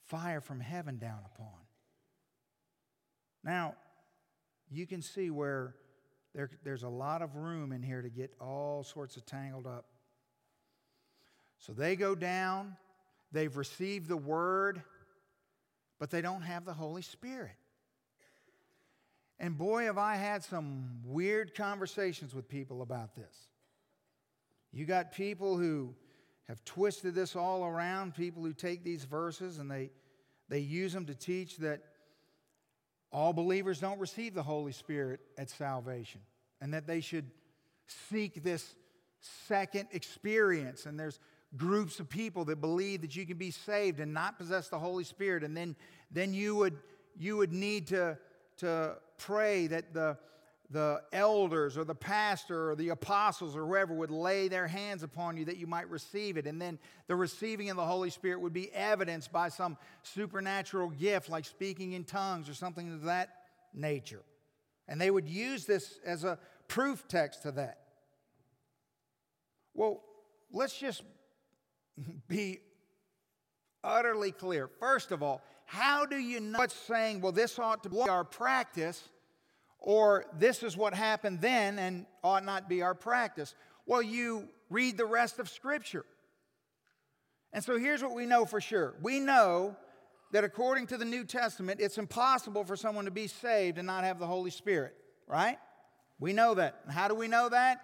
[0.07, 1.49] fire from heaven down upon.
[3.43, 3.75] Now,
[4.71, 5.75] you can see where
[6.37, 9.87] there, there's a lot of room in here to get all sorts of tangled up.
[11.59, 12.77] So they go down,
[13.33, 14.83] they've received the word,
[15.99, 17.57] but they don't have the Holy Spirit.
[19.41, 23.49] And boy, have I had some weird conversations with people about this.
[24.71, 25.95] You got people who
[26.47, 29.91] have twisted this all around, people who take these verses and they,
[30.51, 31.81] they use them to teach that
[33.11, 36.21] all believers don't receive the Holy Spirit at salvation
[36.61, 37.31] and that they should
[38.11, 38.75] seek this
[39.49, 40.85] second experience.
[40.85, 41.19] And there's
[41.57, 45.05] groups of people that believe that you can be saved and not possess the Holy
[45.05, 45.43] Spirit.
[45.45, 45.77] And then,
[46.11, 46.77] then you, would,
[47.19, 48.19] you would need to,
[48.61, 50.17] to pray that the,
[50.71, 55.37] the elders or the pastor or the apostles or whoever would lay their hands upon
[55.37, 56.47] you that you might receive it.
[56.47, 61.29] And then the receiving of the Holy Spirit would be evidenced by some supernatural gift
[61.29, 63.31] like speaking in tongues or something of that
[63.75, 64.23] nature.
[64.89, 67.79] And they would use this as a proof text to that.
[69.75, 70.03] Well,
[70.53, 71.03] let's just
[72.29, 72.61] be
[73.83, 74.69] utterly clear.
[74.69, 78.25] First of all, how do you know what's saying, well, this ought to be our
[78.25, 79.09] practice?
[79.81, 83.55] or this is what happened then and ought not be our practice.
[83.87, 86.05] Well, you read the rest of Scripture.
[87.53, 89.77] And so here's what we know for sure we know
[90.33, 94.05] that according to the New Testament, it's impossible for someone to be saved and not
[94.05, 94.95] have the Holy Spirit,
[95.27, 95.59] right?
[96.21, 96.83] We know that.
[96.89, 97.81] how do we know that?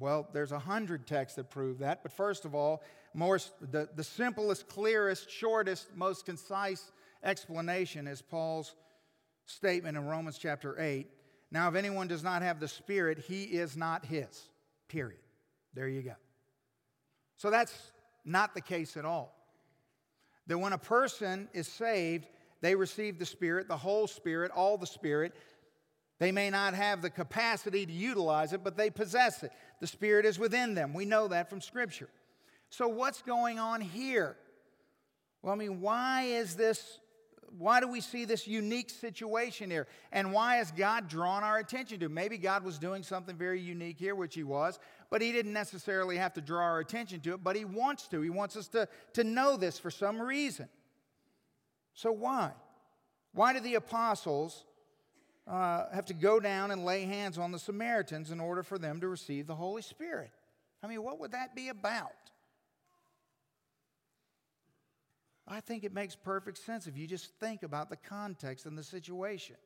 [0.00, 2.02] Well, there's a hundred texts that prove that.
[2.02, 2.82] But first of all,
[3.14, 6.90] more, the, the simplest, clearest, shortest, most concise
[7.22, 8.74] explanation is Paul's
[9.46, 11.08] statement in Romans chapter 8.
[11.50, 14.48] Now, if anyone does not have the Spirit, he is not his.
[14.88, 15.20] Period.
[15.74, 16.14] There you go.
[17.36, 17.92] So that's
[18.24, 19.36] not the case at all.
[20.46, 22.26] That when a person is saved,
[22.62, 25.34] they receive the Spirit, the whole Spirit, all the Spirit.
[26.18, 29.52] They may not have the capacity to utilize it, but they possess it.
[29.80, 30.94] The Spirit is within them.
[30.94, 32.08] We know that from Scripture.
[32.72, 34.34] So, what's going on here?
[35.42, 37.00] Well, I mean, why is this
[37.58, 39.86] why do we see this unique situation here?
[40.10, 42.08] And why has God drawn our attention to?
[42.08, 44.78] Maybe God was doing something very unique here, which He was,
[45.10, 48.22] but He didn't necessarily have to draw our attention to it, but He wants to.
[48.22, 50.66] He wants us to, to know this for some reason.
[51.92, 52.52] So, why?
[53.34, 54.64] Why do the apostles
[55.46, 58.98] uh, have to go down and lay hands on the Samaritans in order for them
[59.02, 60.30] to receive the Holy Spirit?
[60.82, 62.12] I mean, what would that be about?
[65.52, 68.82] I think it makes perfect sense if you just think about the context and the
[68.82, 69.56] situation.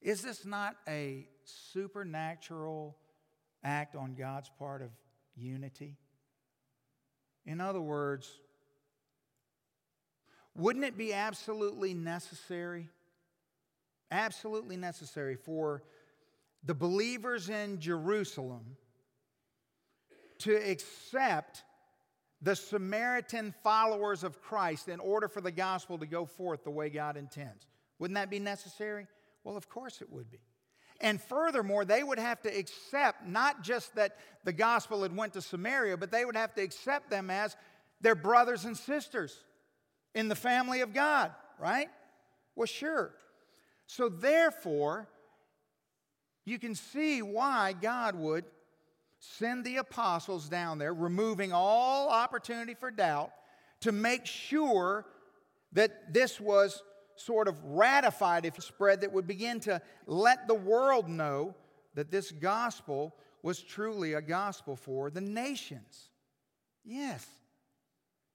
[0.00, 2.96] Is this not a supernatural
[3.62, 4.88] act on God's part of
[5.36, 5.98] unity?
[7.44, 8.30] In other words,
[10.54, 12.88] wouldn't it be absolutely necessary,
[14.10, 15.82] absolutely necessary for
[16.64, 18.76] the believers in Jerusalem
[20.38, 21.64] to accept
[22.40, 26.88] the Samaritan followers of Christ in order for the gospel to go forth the way
[26.88, 27.66] God intends.
[27.98, 29.06] Wouldn't that be necessary?
[29.44, 30.38] Well, of course it would be.
[31.00, 35.42] And furthermore, they would have to accept not just that the gospel had went to
[35.42, 37.56] Samaria, but they would have to accept them as
[38.00, 39.36] their brothers and sisters
[40.14, 41.88] in the family of God, right?
[42.56, 43.14] Well, sure.
[43.86, 45.08] So therefore,
[46.44, 48.44] you can see why God would
[49.20, 53.30] send the apostles down there, removing all opportunity for doubt,
[53.80, 55.06] to make sure
[55.72, 56.82] that this was
[57.16, 61.54] sort of ratified, if spread, that would begin to let the world know
[61.94, 66.10] that this gospel was truly a gospel for the nations.
[66.84, 67.26] Yes.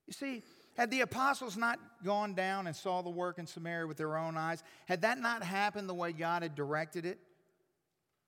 [0.05, 0.43] You see,
[0.75, 4.37] had the apostles not gone down and saw the work in Samaria with their own
[4.37, 7.19] eyes, had that not happened the way God had directed it,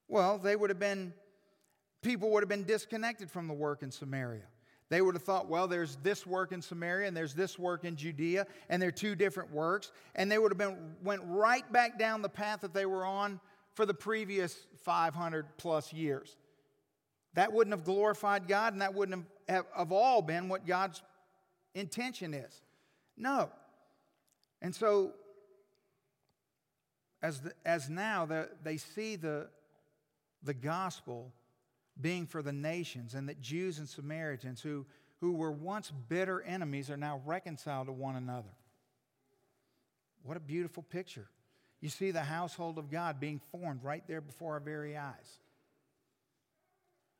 [0.08, 1.12] well, they would have been
[2.06, 4.44] people would have been disconnected from the work in Samaria.
[4.88, 7.96] They would have thought, well, there's this work in Samaria and there's this work in
[7.96, 9.90] Judea, and they're two different works.
[10.14, 13.40] And they would have been went right back down the path that they were on
[13.74, 16.36] for the previous 500 plus years.
[17.34, 21.02] That wouldn't have glorified God, and that wouldn't have, have all been what God's
[21.74, 22.62] intention is.
[23.16, 23.50] No.
[24.62, 25.12] And so,
[27.20, 29.48] as, the, as now the, they see the,
[30.44, 31.32] the gospel
[32.00, 34.86] being for the nations, and that Jews and Samaritans who,
[35.20, 38.54] who were once bitter enemies are now reconciled to one another.
[40.22, 41.28] What a beautiful picture.
[41.80, 45.38] You see the household of God being formed right there before our very eyes.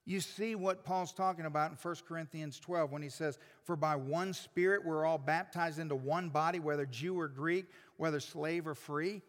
[0.05, 3.97] You see what Paul's talking about in 1 Corinthians 12 when he says, For by
[3.97, 7.67] one Spirit we're all baptized into one body, whether Jew or Greek,
[7.97, 9.23] whether slave or free.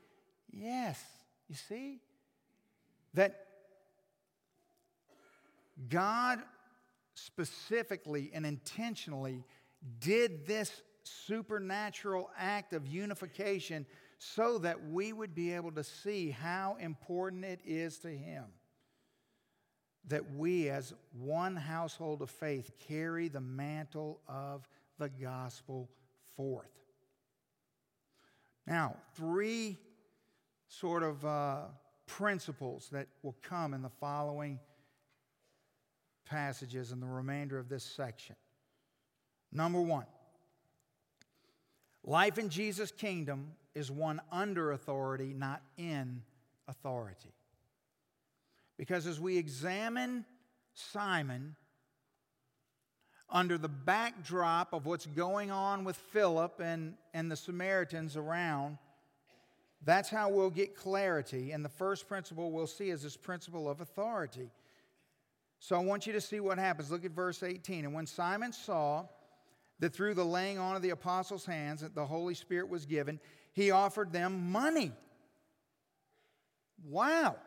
[0.52, 1.04] Yes,
[1.50, 2.00] you see?
[3.18, 3.47] that
[5.90, 6.40] God
[7.14, 9.44] specifically and intentionally
[10.00, 13.86] did this supernatural act of unification
[14.20, 18.46] so that we would be able to see how important it is to Him
[20.08, 24.68] that we, as one household of faith, carry the mantle of
[24.98, 25.90] the gospel
[26.36, 26.72] forth.
[28.66, 29.78] Now, three
[30.68, 31.62] sort of uh,
[32.06, 34.60] principles that will come in the following
[36.30, 38.36] passages in the remainder of this section.
[39.52, 40.06] Number one,
[42.04, 46.22] life in Jesus' kingdom is one under authority, not in
[46.68, 47.34] authority.
[48.78, 50.26] Because as we examine
[50.74, 51.56] Simon
[53.30, 58.78] under the backdrop of what's going on with Philip and, and the Samaritans around,
[59.84, 61.52] that's how we'll get clarity.
[61.52, 64.50] And the first principle we'll see is this principle of authority.
[65.60, 66.92] So I want you to see what happens.
[66.92, 67.86] Look at verse 18.
[67.86, 69.06] And when Simon saw
[69.80, 73.20] that through the laying on of the apostles' hands that the Holy Spirit was given,
[73.54, 74.92] he offered them money.
[76.84, 77.38] Wow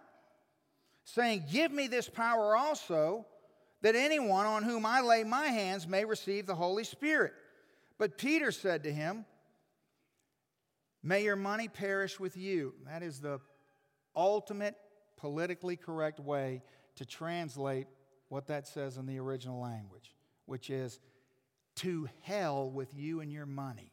[1.05, 3.27] saying, Give me this power also,
[3.83, 7.33] that anyone on whom I lay my hands may receive the Holy Spirit.
[7.99, 9.25] But Peter said to him,
[11.03, 12.75] May your money perish with you.
[12.87, 13.41] That is the
[14.15, 14.77] ultimate
[15.17, 16.63] politically correct way
[16.97, 17.87] to translate
[18.31, 20.15] what that says in the original language,
[20.47, 20.99] which is,
[21.77, 23.93] To hell with you and your money,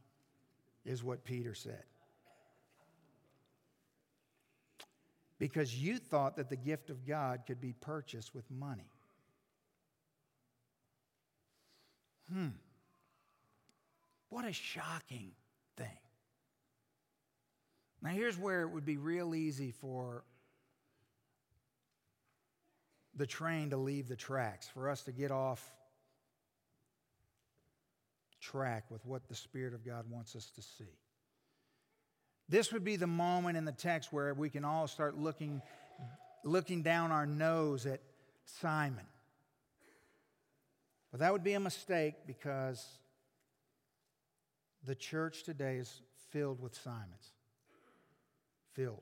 [0.85, 1.83] is what Peter said.
[5.39, 8.91] because you thought that the gift of God could be purchased with money.
[12.33, 12.47] Hmm.
[14.29, 15.31] What a shocking
[15.77, 15.99] thing.
[18.01, 20.23] Now, here's where it would be real easy for
[23.17, 25.63] the train to leave the tracks, for us to get off
[28.39, 30.95] track with what the Spirit of God wants us to see.
[32.47, 35.61] This would be the moment in the text where we can all start looking,
[36.45, 37.99] looking down our nose at
[38.45, 39.05] Simon.
[41.11, 42.85] But that would be a mistake because
[44.85, 47.31] the church today is filled with Simons.
[48.73, 49.01] Filled.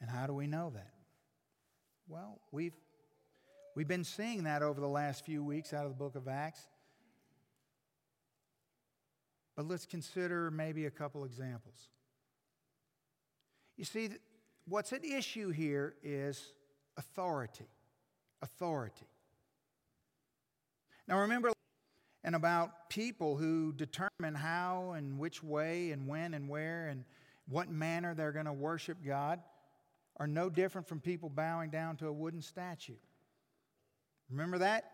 [0.00, 0.92] And how do we know that?
[2.08, 2.74] Well, we've,
[3.76, 6.66] we've been seeing that over the last few weeks out of the book of Acts.
[9.56, 11.88] But let's consider maybe a couple examples.
[13.76, 14.10] You see,
[14.66, 16.52] what's at issue here is
[16.96, 17.68] authority.
[18.42, 19.06] Authority.
[21.06, 21.52] Now remember,
[22.24, 27.04] and about people who determine how and which way and when and where and
[27.48, 29.40] what manner they're going to worship God
[30.20, 32.94] are no different from people bowing down to a wooden statue.
[34.30, 34.84] Remember that?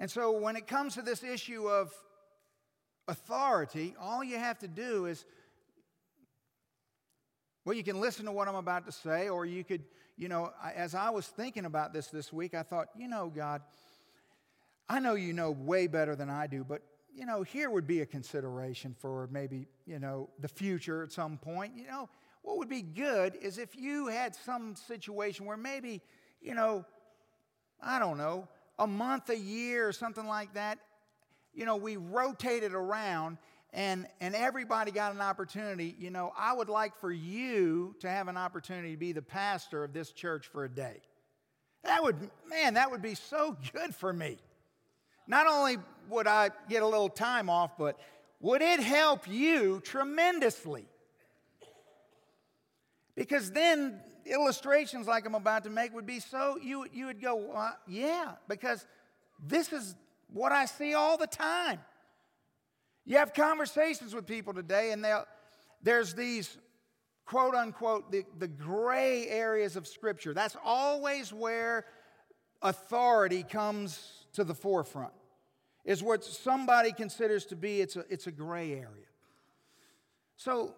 [0.00, 1.90] And so when it comes to this issue of
[3.08, 5.24] authority, all you have to do is,
[7.64, 9.84] well, you can listen to what I'm about to say, or you could,
[10.16, 13.62] you know, as I was thinking about this this week, I thought, you know, God,
[14.88, 16.82] I know you know way better than I do, but,
[17.14, 21.38] you know, here would be a consideration for maybe, you know, the future at some
[21.38, 21.74] point.
[21.76, 22.08] You know,
[22.46, 26.00] what would be good is if you had some situation where maybe,
[26.40, 26.84] you know,
[27.82, 28.46] I don't know,
[28.78, 30.78] a month, a year, or something like that,
[31.52, 33.38] you know, we rotated around
[33.72, 35.96] and, and everybody got an opportunity.
[35.98, 39.82] You know, I would like for you to have an opportunity to be the pastor
[39.82, 41.00] of this church for a day.
[41.82, 44.38] That would, man, that would be so good for me.
[45.26, 45.78] Not only
[46.08, 47.98] would I get a little time off, but
[48.38, 50.86] would it help you tremendously?
[53.16, 57.36] Because then illustrations like I'm about to make would be so, you, you would go,
[57.36, 58.86] well, yeah, because
[59.42, 59.96] this is
[60.32, 61.80] what I see all the time.
[63.04, 65.04] You have conversations with people today, and
[65.82, 66.58] there's these
[67.24, 70.34] quote unquote the, the gray areas of Scripture.
[70.34, 71.86] That's always where
[72.62, 75.12] authority comes to the forefront,
[75.84, 79.06] is what somebody considers to be it's a, it's a gray area.
[80.36, 80.74] So,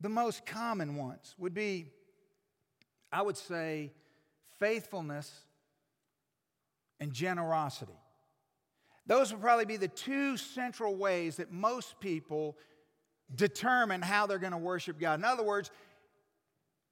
[0.00, 1.86] the most common ones would be,
[3.12, 3.92] I would say,
[4.58, 5.32] faithfulness
[7.00, 7.98] and generosity.
[9.06, 12.56] Those would probably be the two central ways that most people
[13.34, 15.18] determine how they're going to worship God.
[15.18, 15.70] In other words,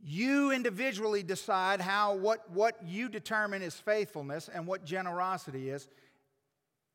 [0.05, 5.89] you individually decide how what, what you determine is faithfulness and what generosity is,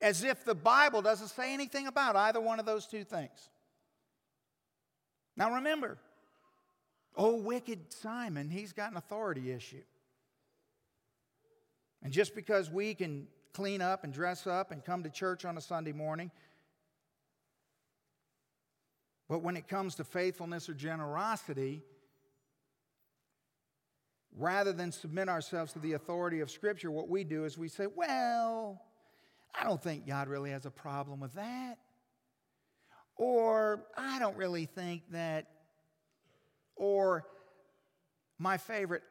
[0.01, 3.49] as if the Bible doesn't say anything about either one of those two things.
[5.37, 5.99] Now remember,
[7.15, 9.83] oh, wicked Simon, he's got an authority issue.
[12.03, 15.57] And just because we can clean up and dress up and come to church on
[15.57, 16.31] a Sunday morning,
[19.29, 21.83] but when it comes to faithfulness or generosity,
[24.35, 27.87] rather than submit ourselves to the authority of Scripture, what we do is we say,
[27.87, 28.81] well,
[29.59, 31.77] I don't think God really has a problem with that.
[33.17, 35.47] Or I don't really think that.
[36.75, 37.25] Or
[38.37, 39.03] my favorite,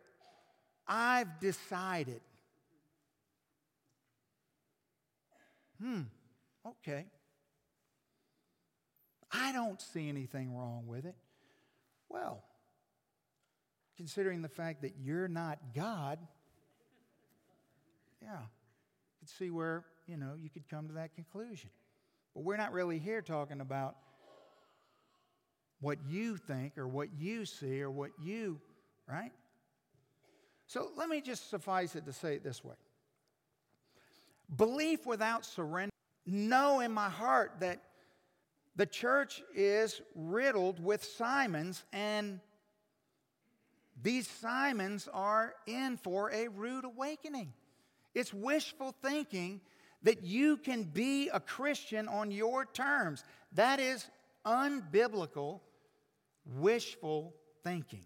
[0.86, 2.20] I've decided.
[5.80, 6.02] Hmm,
[6.64, 7.06] okay.
[9.32, 11.16] I don't see anything wrong with it.
[12.08, 12.44] Well,
[13.96, 16.18] considering the fact that you're not God,
[18.22, 21.70] yeah, you could see where, you know, you could come to that conclusion.
[22.36, 23.96] But we're not really here talking about
[25.80, 28.60] what you think or what you see or what you,
[29.08, 29.32] right?
[30.66, 32.74] So let me just suffice it to say it this way
[34.54, 35.94] Belief without surrender,
[36.26, 37.80] know in my heart that
[38.76, 42.40] the church is riddled with Simons, and
[44.02, 47.54] these Simons are in for a rude awakening.
[48.14, 49.62] It's wishful thinking
[50.02, 53.24] that you can be a Christian on your terms.
[53.52, 54.06] That is
[54.44, 55.60] unbiblical,
[56.44, 57.34] wishful
[57.64, 58.04] thinking.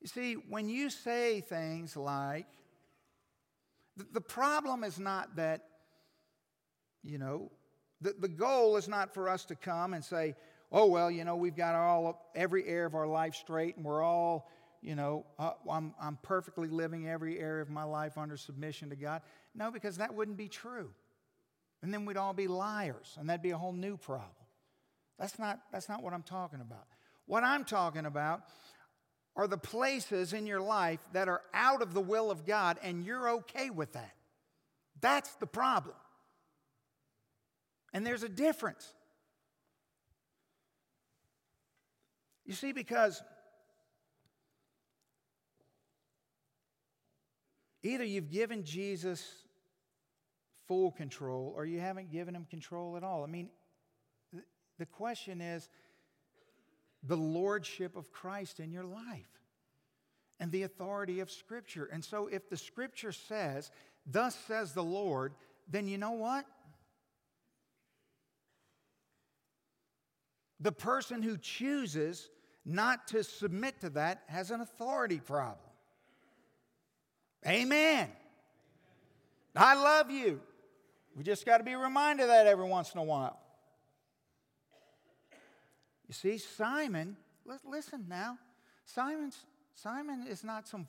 [0.00, 2.46] You see, when you say things like,
[4.12, 5.64] the problem is not that,
[7.02, 7.50] you know,
[8.00, 10.34] the, the goal is not for us to come and say,
[10.70, 14.02] oh, well, you know, we've got all every area of our life straight and we're
[14.02, 14.50] all,
[14.82, 18.96] you know, uh, I'm, I'm perfectly living every area of my life under submission to
[18.96, 19.22] God.
[19.54, 20.90] No, because that wouldn't be true.
[21.82, 24.32] And then we'd all be liars, and that'd be a whole new problem.
[25.18, 26.86] That's not, that's not what I'm talking about.
[27.26, 28.42] What I'm talking about
[29.36, 33.04] are the places in your life that are out of the will of God and
[33.04, 34.14] you're okay with that.
[35.00, 35.94] That's the problem.
[37.92, 38.92] And there's a difference.
[42.48, 43.22] You see, because
[47.82, 49.22] either you've given Jesus
[50.66, 53.22] full control or you haven't given him control at all.
[53.22, 53.50] I mean,
[54.78, 55.68] the question is,
[57.02, 59.28] the lordship of Christ in your life
[60.40, 61.84] and the authority of Scripture.
[61.92, 63.70] And so, if the Scripture says,
[64.06, 65.34] Thus says the Lord,
[65.70, 66.46] then you know what?
[70.60, 72.30] The person who chooses
[72.68, 75.56] not to submit to that has an authority problem.
[77.46, 78.08] Amen.
[79.56, 80.40] I love you.
[81.16, 83.38] We just got to be reminded of that every once in a while.
[86.06, 87.16] You see, Simon,
[87.64, 88.38] listen now.
[88.84, 89.36] Simon's,
[89.74, 90.86] Simon is not some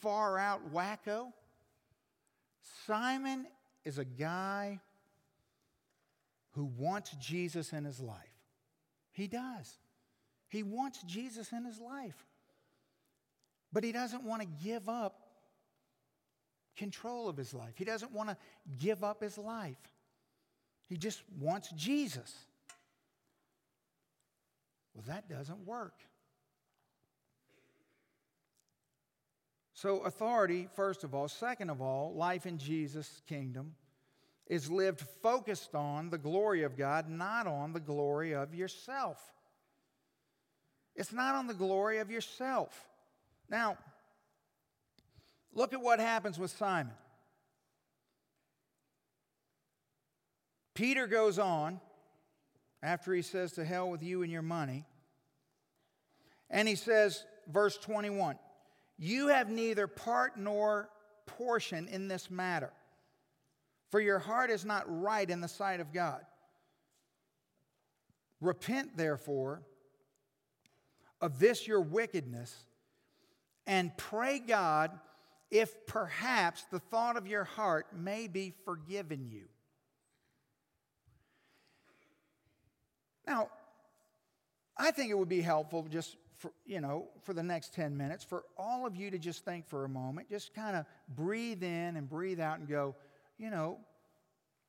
[0.00, 1.32] far out wacko.
[2.86, 3.46] Simon
[3.84, 4.78] is a guy
[6.52, 8.16] who wants Jesus in his life.
[9.12, 9.76] He does.
[10.50, 12.26] He wants Jesus in his life.
[13.72, 15.22] But he doesn't want to give up
[16.76, 17.74] control of his life.
[17.76, 18.36] He doesn't want to
[18.78, 19.78] give up his life.
[20.88, 22.34] He just wants Jesus.
[24.92, 25.94] Well, that doesn't work.
[29.72, 31.28] So, authority, first of all.
[31.28, 33.76] Second of all, life in Jesus' kingdom
[34.48, 39.18] is lived focused on the glory of God, not on the glory of yourself.
[40.94, 42.88] It's not on the glory of yourself.
[43.48, 43.78] Now,
[45.52, 46.94] look at what happens with Simon.
[50.74, 51.80] Peter goes on
[52.82, 54.84] after he says, To hell with you and your money.
[56.48, 58.38] And he says, verse 21
[58.98, 60.88] You have neither part nor
[61.26, 62.72] portion in this matter,
[63.90, 66.20] for your heart is not right in the sight of God.
[68.40, 69.62] Repent, therefore,
[71.20, 72.54] of this your wickedness,
[73.66, 74.98] and pray God
[75.50, 79.44] if perhaps the thought of your heart may be forgiven you.
[83.26, 83.50] Now,
[84.76, 88.24] I think it would be helpful just for, you know, for the next 10 minutes
[88.24, 91.96] for all of you to just think for a moment, just kind of breathe in
[91.96, 92.96] and breathe out and go,
[93.38, 93.78] you know,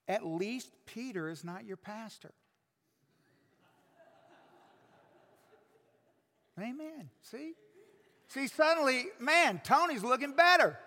[0.07, 2.33] at least Peter is not your pastor.
[6.61, 7.09] Amen.
[7.21, 7.53] See?
[8.27, 10.77] See, suddenly, man, Tony's looking better.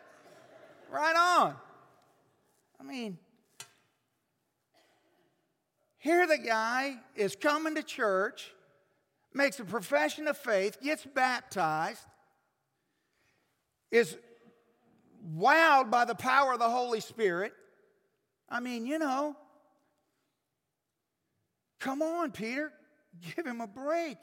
[0.91, 1.55] Right on.
[2.81, 3.19] I mean,
[5.99, 8.53] here the guy is coming to church,
[9.33, 12.05] makes a profession of faith, gets baptized,
[13.91, 14.17] is
[15.37, 17.53] wowed by the power of the Holy Spirit.
[18.49, 19.35] I mean, you know,
[21.81, 22.73] come on, Peter,
[23.35, 24.19] give him a break.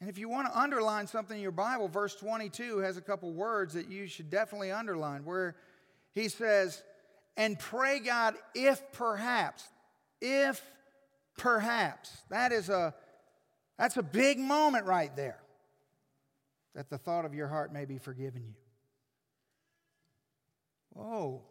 [0.00, 3.32] And if you want to underline something in your Bible, verse 22 has a couple
[3.32, 5.56] words that you should definitely underline where
[6.14, 6.82] he says,
[7.36, 9.64] and pray God if perhaps,
[10.20, 10.62] if
[11.36, 12.10] perhaps.
[12.30, 12.94] That is a
[13.78, 15.38] that's a big moment right there.
[16.74, 18.54] That the thought of your heart may be forgiven you.
[20.94, 21.42] Whoa.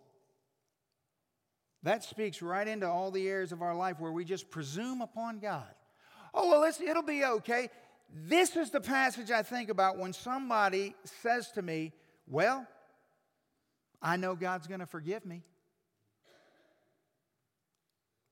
[1.84, 5.38] That speaks right into all the areas of our life where we just presume upon
[5.38, 5.70] God.
[6.34, 7.70] Oh, well, it'll be okay.
[8.14, 11.93] This is the passage I think about when somebody says to me,
[12.28, 12.66] Well,
[14.01, 15.43] I know God's going to forgive me.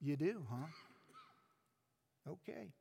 [0.01, 2.31] You do, huh?
[2.31, 2.73] Okay.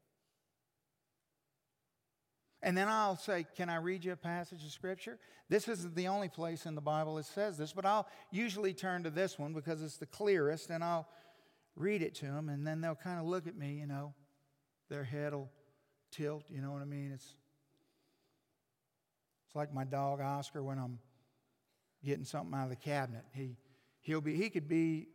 [2.63, 5.19] And then I'll say, Can I read you a passage of Scripture?
[5.49, 9.03] This isn't the only place in the Bible that says this, but I'll usually turn
[9.03, 11.09] to this one because it's the clearest, and I'll
[11.77, 14.15] read it to them, and then they'll kind of look at me, you know,
[14.89, 15.51] their head will
[16.13, 17.11] tilt, you know what I mean?
[17.13, 17.35] It's,
[19.47, 20.99] it's like my dog Oscar when I'm
[22.05, 23.25] getting something out of the cabinet.
[23.35, 23.57] He,
[24.01, 25.09] he'll be, he could be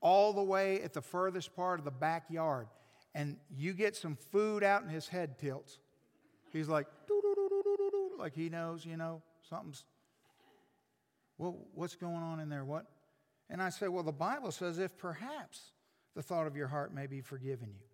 [0.00, 2.68] all the way at the furthest part of the backyard,
[3.14, 5.78] and you get some food out, and his head tilts.
[6.52, 6.86] He's like,
[8.18, 9.84] like he knows, you know, something's.
[11.38, 12.64] Well, what's going on in there?
[12.64, 12.86] What?
[13.50, 15.72] And I say, well, the Bible says, if perhaps
[16.14, 17.86] the thought of your heart may be forgiven you.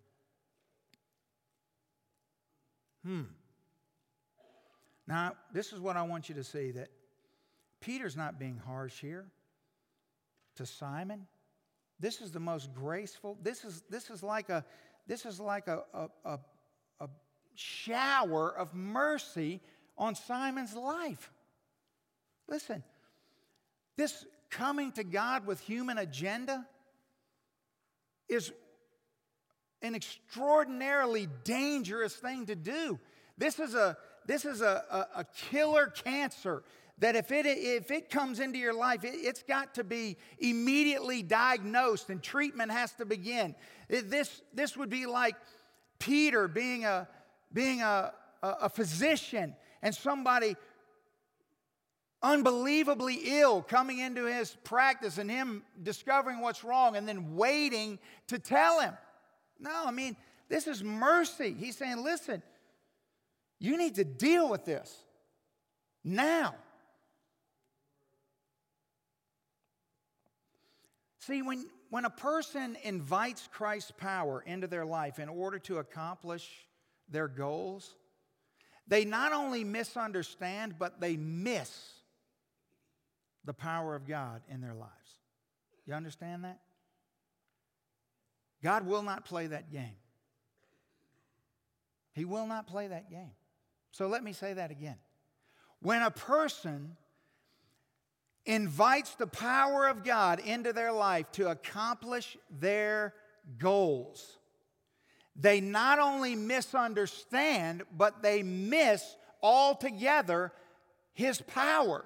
[3.05, 3.23] Hmm.
[5.07, 6.89] Now, this is what I want you to see that
[7.81, 9.25] Peter's not being harsh here
[10.55, 11.27] to Simon.
[11.99, 13.37] This is the most graceful.
[13.41, 14.63] This is, this is like a
[15.07, 16.39] this is like a, a, a,
[17.01, 17.09] a
[17.55, 19.59] shower of mercy
[19.97, 21.31] on Simon's life.
[22.47, 22.83] Listen,
[23.97, 26.65] this coming to God with human agenda
[28.29, 28.51] is
[29.83, 32.99] an extraordinarily dangerous thing to do.
[33.37, 36.63] This is a, this is a, a, a killer cancer
[36.99, 41.21] that if it, if it comes into your life, it, has got to be immediately
[41.21, 43.55] diagnosed and treatment has to begin.
[43.89, 45.35] This, this would be like
[45.99, 47.07] Peter being a,
[47.51, 50.55] being a, a physician and somebody
[52.21, 58.39] unbelievably ill coming into his practice and him discovering what's wrong and then waiting to
[58.39, 58.93] tell him.
[59.63, 60.17] No, I mean,
[60.49, 61.55] this is mercy.
[61.57, 62.43] He's saying, listen,
[63.59, 64.93] you need to deal with this
[66.03, 66.53] now.
[71.19, 76.49] See, when, when a person invites Christ's power into their life in order to accomplish
[77.07, 77.95] their goals,
[78.85, 81.93] they not only misunderstand, but they miss
[83.45, 84.91] the power of God in their lives.
[85.85, 86.59] You understand that?
[88.63, 89.97] God will not play that game.
[92.13, 93.31] He will not play that game.
[93.91, 94.95] So let me say that again.
[95.81, 96.95] When a person
[98.45, 103.13] invites the power of God into their life to accomplish their
[103.57, 104.37] goals,
[105.35, 109.03] they not only misunderstand, but they miss
[109.41, 110.53] altogether
[111.13, 112.05] His power.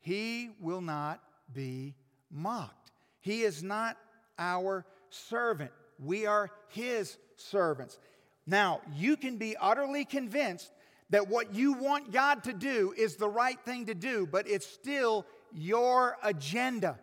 [0.00, 1.22] He will not
[1.52, 1.94] be
[2.30, 2.92] mocked.
[3.20, 3.96] He is not
[4.38, 7.98] our servant, we are His servants.
[8.46, 10.72] Now, you can be utterly convinced
[11.10, 14.66] that what you want God to do is the right thing to do, but it's
[14.66, 16.98] still your agenda.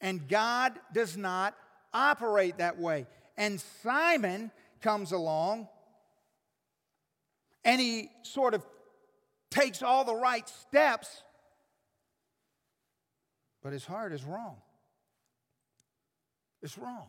[0.00, 1.54] And God does not
[1.94, 3.06] operate that way.
[3.36, 4.50] And Simon
[4.82, 5.68] comes along
[7.64, 8.64] and he sort of
[9.50, 11.22] takes all the right steps
[13.66, 14.58] but his heart is wrong.
[16.62, 17.08] It's wrong.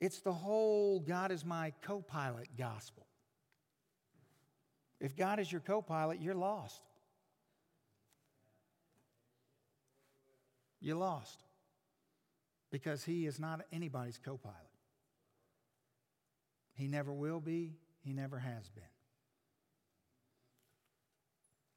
[0.00, 3.06] It's the whole God is my co pilot gospel.
[4.98, 6.82] If God is your co pilot, you're lost.
[10.80, 11.44] You're lost
[12.72, 14.58] because He is not anybody's co pilot.
[16.72, 18.82] He never will be, He never has been.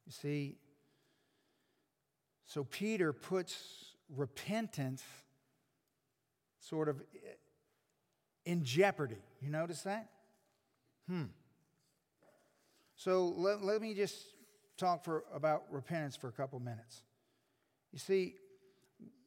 [0.04, 0.56] You see,
[2.48, 5.04] so Peter puts repentance
[6.60, 7.02] sort of
[8.46, 9.22] in jeopardy.
[9.42, 10.08] You notice that?
[11.06, 11.24] Hmm.
[12.96, 14.16] So let, let me just
[14.78, 17.02] talk for, about repentance for a couple minutes.
[17.92, 18.36] You see,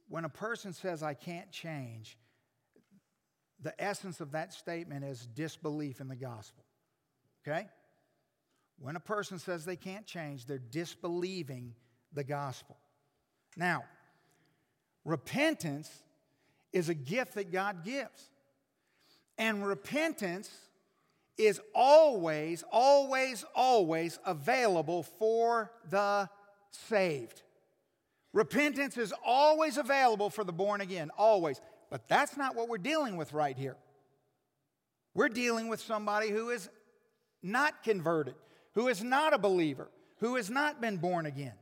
[0.10, 2.18] when a person says, I can't change,
[3.62, 6.66] the essence of that statement is disbelief in the gospel.
[7.48, 7.68] Okay?
[8.80, 11.76] When a person says they can't change, they're disbelieving
[12.12, 12.78] the gospel.
[13.56, 13.84] Now,
[15.06, 15.90] repentance
[16.72, 18.30] is a gift that God gives.
[19.38, 20.50] And repentance
[21.38, 26.30] is always, always, always available for the
[26.70, 27.42] saved.
[28.34, 31.60] Repentance is always available for the born again, always.
[31.90, 33.76] But that's not what we're dealing with right here.
[35.14, 36.70] We're dealing with somebody who is
[37.44, 38.36] not converted,
[38.76, 39.90] who is not a believer,
[40.20, 41.54] who has not been born again.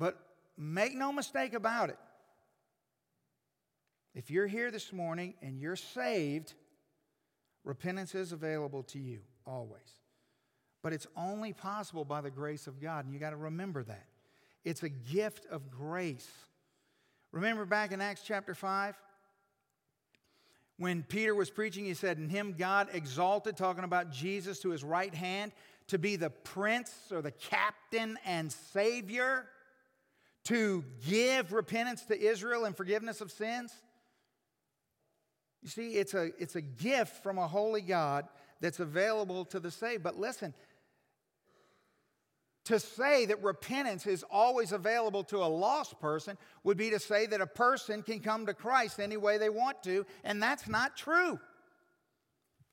[0.00, 0.18] But
[0.56, 1.98] make no mistake about it.
[4.14, 6.54] If you're here this morning and you're saved,
[7.64, 10.00] repentance is available to you always.
[10.82, 14.06] But it's only possible by the grace of God, and you got to remember that.
[14.64, 16.28] It's a gift of grace.
[17.30, 18.96] Remember back in Acts chapter 5?
[20.78, 24.82] When Peter was preaching, he said, In him God exalted, talking about Jesus to his
[24.82, 25.52] right hand,
[25.88, 29.44] to be the prince or the captain and savior,
[30.44, 33.72] to give repentance to Israel and forgiveness of sins.
[35.62, 38.26] You see, it's a, it's a gift from a holy God
[38.60, 40.02] that's available to the saved.
[40.02, 40.54] But listen,
[42.64, 47.26] to say that repentance is always available to a lost person would be to say
[47.26, 50.96] that a person can come to Christ any way they want to, and that's not
[50.96, 51.38] true.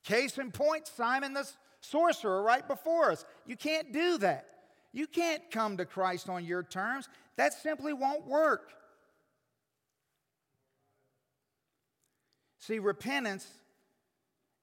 [0.04, 1.50] Case in point, Simon the
[1.82, 3.26] sorcerer right before us.
[3.46, 4.46] You can't do that.
[4.94, 7.10] You can't come to Christ on your terms.
[7.38, 8.72] That simply won't work.
[12.60, 13.48] See, repentance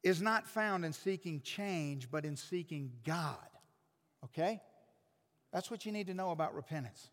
[0.02, 3.36] is not found in seeking change, but in seeking God.
[4.24, 4.60] Okay?
[5.52, 7.08] That's what you need to know about repentance.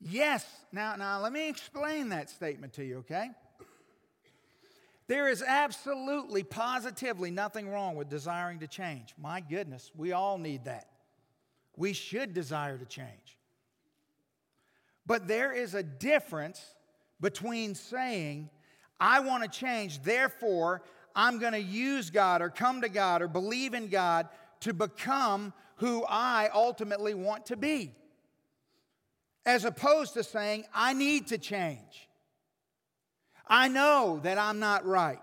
[0.00, 3.30] Yes, now, now let me explain that statement to you, okay?
[5.08, 9.14] There is absolutely, positively nothing wrong with desiring to change.
[9.18, 10.86] My goodness, we all need that.
[11.76, 13.38] We should desire to change.
[15.04, 16.74] But there is a difference
[17.20, 18.50] between saying,
[18.98, 20.82] I want to change, therefore
[21.14, 24.28] I'm going to use God or come to God or believe in God
[24.60, 27.94] to become who I ultimately want to be,
[29.44, 32.08] as opposed to saying, I need to change.
[33.46, 35.20] I know that I'm not right.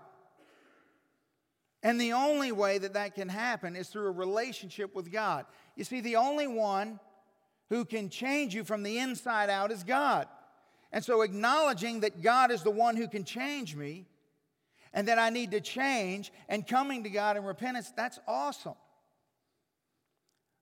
[1.82, 5.44] And the only way that that can happen is through a relationship with God.
[5.76, 7.00] You see, the only one
[7.68, 10.28] who can change you from the inside out is God.
[10.92, 14.06] And so, acknowledging that God is the one who can change me
[14.92, 18.76] and that I need to change and coming to God in repentance, that's awesome.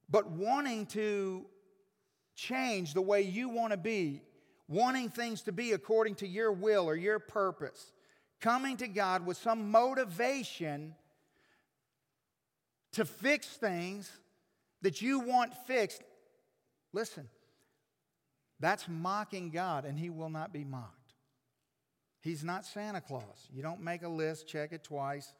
[0.08, 1.44] But wanting to
[2.34, 4.22] change the way you want to be,
[4.68, 7.92] wanting things to be according to your will or your purpose,
[8.40, 10.94] coming to God with some motivation
[12.92, 14.10] to fix things
[14.82, 16.02] that you want fixed,
[16.92, 17.28] listen,
[18.60, 21.14] that's mocking God, and He will not be mocked.
[22.20, 23.48] He's not Santa Claus.
[23.52, 25.32] You don't make a list, check it twice,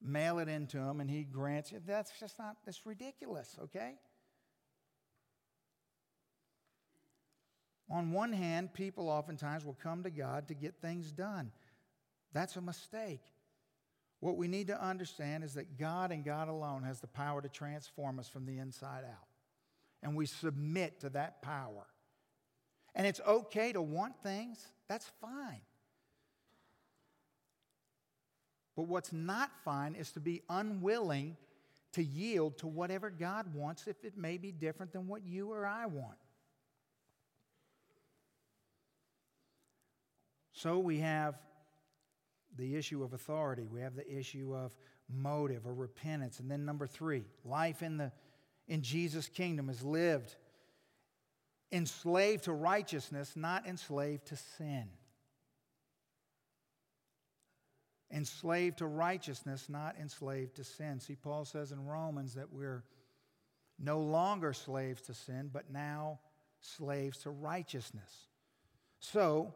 [0.00, 1.80] mail it into Him, and He grants you.
[1.84, 3.94] That's just not, that's ridiculous, okay?
[7.90, 11.52] On one hand, people oftentimes will come to God to get things done.
[12.32, 13.22] That's a mistake.
[14.26, 17.48] What we need to understand is that God and God alone has the power to
[17.48, 19.28] transform us from the inside out.
[20.02, 21.86] And we submit to that power.
[22.96, 25.60] And it's okay to want things, that's fine.
[28.74, 31.36] But what's not fine is to be unwilling
[31.92, 35.64] to yield to whatever God wants if it may be different than what you or
[35.64, 36.18] I want.
[40.52, 41.36] So we have
[42.56, 44.76] the issue of authority, we have the issue of
[45.08, 46.40] motive or repentance.
[46.40, 48.12] And then number three, life in, the,
[48.68, 50.36] in Jesus' kingdom is lived
[51.72, 54.88] enslaved to righteousness, not enslaved to sin.
[58.10, 61.00] Enslaved to righteousness, not enslaved to sin.
[61.00, 62.84] See, Paul says in Romans that we're
[63.78, 66.20] no longer slaves to sin, but now
[66.60, 68.28] slaves to righteousness.
[69.00, 69.52] So,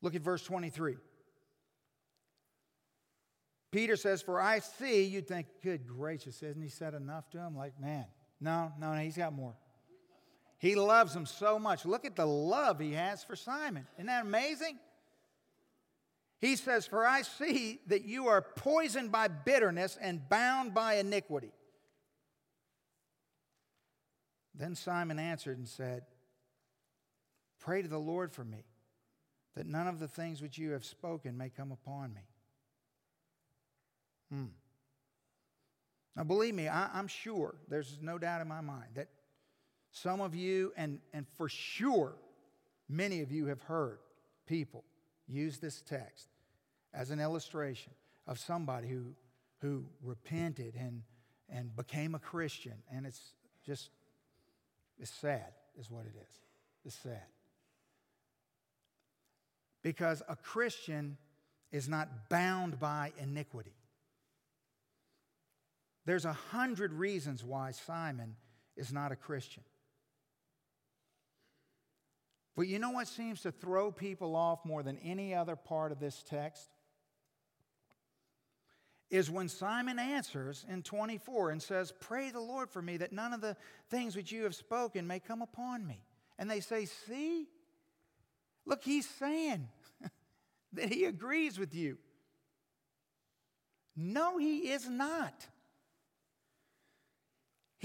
[0.00, 0.96] look at verse 23.
[3.70, 7.56] Peter says, For I see, you'd think, good gracious, hasn't he said enough to him?
[7.56, 8.06] Like, man,
[8.40, 9.54] no, no, no, he's got more.
[10.58, 11.84] He loves him so much.
[11.84, 13.86] Look at the love he has for Simon.
[13.96, 14.78] Isn't that amazing?
[16.40, 21.52] He says, For I see that you are poisoned by bitterness and bound by iniquity.
[24.54, 26.04] Then Simon answered and said,
[27.60, 28.64] Pray to the Lord for me,
[29.54, 32.22] that none of the things which you have spoken may come upon me.
[34.30, 34.46] Hmm.
[36.16, 39.08] Now, believe me, I, am sure, there's no doubt in my mind, that
[39.90, 42.14] some of you, and, and for sure,
[42.88, 43.98] many of you have heard
[44.46, 44.84] people
[45.28, 46.28] use this text
[46.94, 47.92] as an illustration
[48.26, 49.14] of somebody who,
[49.60, 51.02] who repented and,
[51.50, 52.74] and became a Christian.
[52.90, 53.90] And it's just,
[54.98, 56.40] it's sad, is what it is.
[56.84, 57.26] It's sad.
[59.82, 61.18] Because a Christian
[61.70, 63.74] is not bound by iniquity.
[66.06, 68.36] There's a hundred reasons why Simon
[68.76, 69.64] is not a Christian.
[72.54, 75.98] But you know what seems to throw people off more than any other part of
[75.98, 76.70] this text?
[79.10, 83.32] Is when Simon answers in 24 and says, Pray the Lord for me that none
[83.32, 83.56] of the
[83.90, 86.02] things which you have spoken may come upon me.
[86.38, 87.46] And they say, See?
[88.64, 89.68] Look, he's saying
[90.72, 91.98] that he agrees with you.
[93.96, 95.46] No, he is not.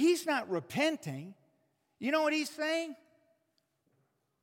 [0.02, 1.36] He's not repenting.
[2.00, 2.96] You know what he's saying?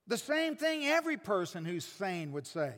[0.06, 2.74] The same thing every person who's sane would say.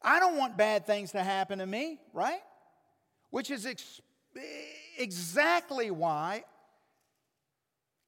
[0.00, 2.38] I don't want bad things to happen to me, right?
[3.30, 4.00] Which is ex-
[4.96, 6.44] exactly why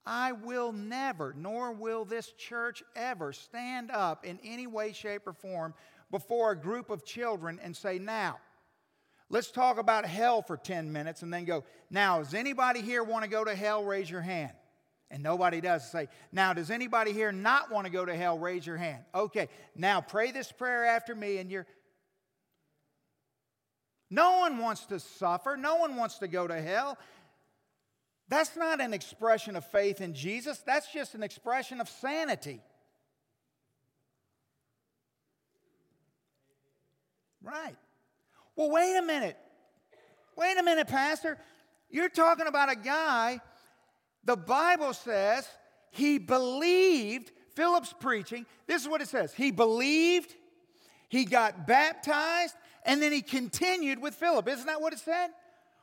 [0.07, 5.33] I will never, nor will this church ever, stand up in any way, shape, or
[5.33, 5.75] form
[6.13, 8.39] before a group of children and say, Now,
[9.31, 13.25] Let's talk about hell for 10 minutes and then go, now, does anybody here want
[13.25, 13.85] to go to hell?
[13.85, 14.53] Raise your hand.
[15.11, 15.91] And nobody does.
[15.91, 18.39] Say, now, does anybody here not want to go to hell?
[18.39, 19.05] Raise your hand.
[19.15, 21.67] Okay, now pray this prayer after me, and you're.
[24.11, 26.99] No one wants to suffer, no one wants to go to hell.
[28.29, 32.61] That's not an expression of faith in Jesus, that's just an expression of sanity.
[37.43, 37.77] Right.
[38.59, 39.37] Well, wait a minute.
[40.37, 41.39] Wait a minute, Pastor.
[41.91, 43.41] You're talking about a guy,
[44.25, 45.49] the Bible says
[45.93, 48.47] he believed, Philip's preaching.
[48.67, 50.35] This is what it says He believed,
[51.09, 54.49] he got baptized, and then he continued with Philip.
[54.49, 55.29] Isn't that what it said?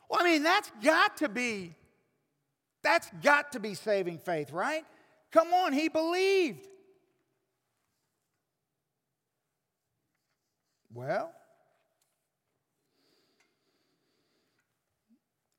[0.10, 1.76] Well, I mean, that's got to be,
[2.84, 4.84] that's got to be saving faith, right?
[5.32, 6.68] Come on, he believed.
[10.94, 11.32] Well,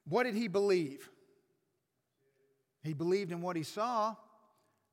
[0.08, 1.08] What did he believe?
[2.82, 4.14] He believed in what he saw.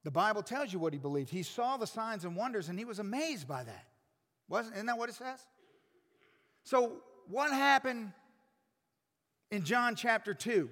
[0.03, 1.29] The Bible tells you what he believed.
[1.29, 3.85] He saw the signs and wonders and he was amazed by that.
[4.49, 5.39] Wasn't isn't that what it says?
[6.63, 6.93] So
[7.27, 8.11] what happened
[9.51, 10.69] in John chapter 2?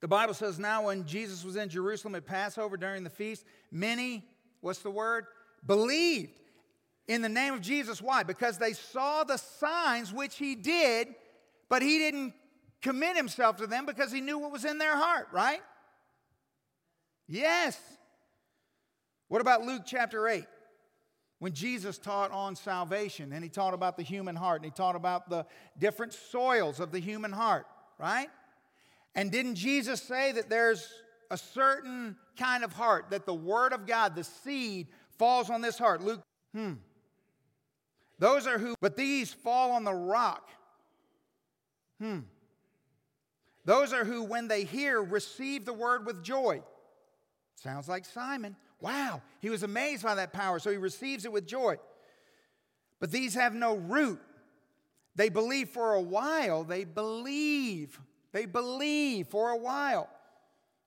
[0.00, 4.24] The Bible says now when Jesus was in Jerusalem at Passover during the feast, many,
[4.60, 5.26] what's the word?
[5.64, 6.40] Believed
[7.06, 8.02] in the name of Jesus.
[8.02, 8.24] Why?
[8.24, 11.14] Because they saw the signs which he did,
[11.68, 12.34] but he didn't
[12.82, 15.62] commit himself to them because he knew what was in their heart, right?
[17.28, 17.80] Yes.
[19.28, 20.44] What about Luke chapter 8?
[21.38, 24.94] When Jesus taught on salvation and he taught about the human heart and he taught
[24.94, 25.46] about the
[25.78, 27.66] different soils of the human heart,
[27.98, 28.28] right?
[29.14, 30.86] And didn't Jesus say that there's
[31.30, 35.78] a certain kind of heart that the Word of God, the seed, falls on this
[35.78, 36.02] heart?
[36.02, 36.20] Luke,
[36.54, 36.74] hmm.
[38.18, 40.48] Those are who, but these fall on the rock.
[42.00, 42.20] Hmm.
[43.64, 46.62] Those are who, when they hear, receive the word with joy.
[47.54, 48.56] Sounds like Simon.
[48.80, 51.76] Wow, he was amazed by that power, so he receives it with joy.
[52.98, 54.20] But these have no root.
[55.14, 56.64] They believe for a while.
[56.64, 58.00] They believe.
[58.32, 60.08] They believe for a while.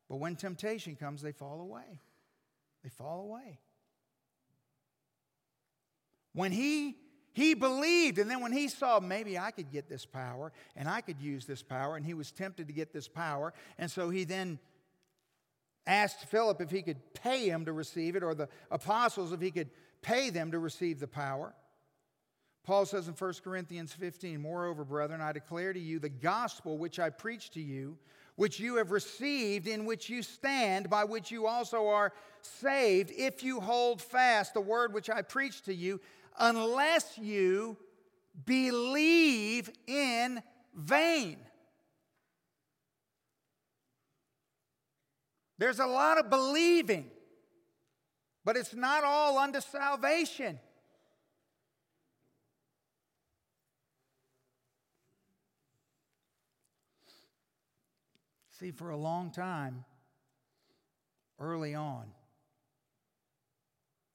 [0.09, 2.01] But when temptation comes, they fall away.
[2.83, 3.59] They fall away.
[6.33, 6.97] When he
[7.35, 11.01] he believed, and then when he saw maybe I could get this power and I
[11.01, 14.23] could use this power, and he was tempted to get this power, and so he
[14.23, 14.57] then
[15.85, 19.51] asked Philip if he could pay him to receive it, or the apostles if he
[19.51, 19.69] could
[20.01, 21.53] pay them to receive the power.
[22.63, 26.99] Paul says in 1 Corinthians 15, Moreover, brethren, I declare to you the gospel which
[26.99, 27.97] I preach to you,
[28.37, 33.43] which you have received, in which you stand, by which you also are saved, if
[33.43, 35.99] you hold fast the word which I preach to you,
[36.39, 37.77] unless you
[38.45, 40.41] believe in
[40.75, 41.37] vain.
[45.57, 47.09] There's a lot of believing,
[48.43, 50.59] but it's not all unto salvation.
[58.59, 59.83] See, for a long time,
[61.39, 62.05] early on,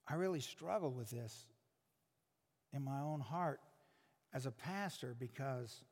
[0.09, 1.47] I really struggled with this
[2.73, 3.61] in my own heart
[4.33, 5.83] as a pastor because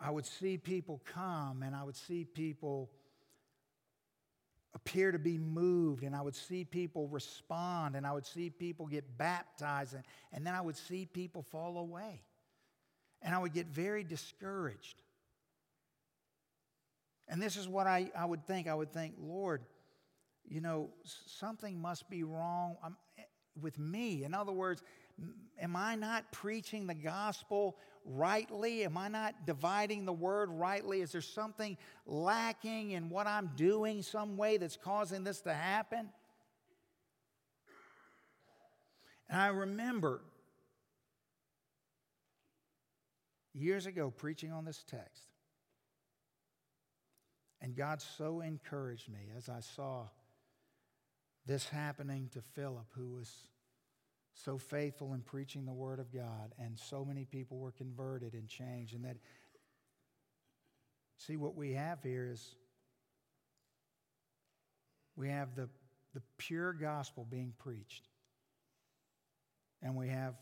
[0.00, 2.90] I would see people come and I would see people
[4.74, 8.86] appear to be moved and I would see people respond and I would see people
[8.86, 12.22] get baptized and, and then I would see people fall away.
[13.20, 15.02] And I would get very discouraged.
[17.26, 18.68] And this is what I, I would think.
[18.68, 19.62] I would think, Lord,
[20.48, 22.96] you know, something must be wrong um,
[23.60, 24.24] with me.
[24.24, 24.82] In other words,
[25.60, 28.84] am I not preaching the gospel rightly?
[28.84, 31.00] Am I not dividing the word rightly?
[31.02, 31.76] Is there something
[32.06, 36.08] lacking in what I'm doing, some way that's causing this to happen?
[39.28, 40.22] And I remember
[43.52, 45.24] years ago preaching on this text.
[47.60, 50.04] And God so encouraged me as I saw
[51.48, 53.32] this happening to Philip, who was
[54.34, 58.46] so faithful in preaching the Word of God, and so many people were converted and
[58.46, 58.94] changed.
[58.94, 59.16] And that,
[61.16, 62.54] see, what we have here is
[65.16, 65.70] we have the,
[66.12, 68.06] the pure gospel being preached,
[69.82, 70.34] and we have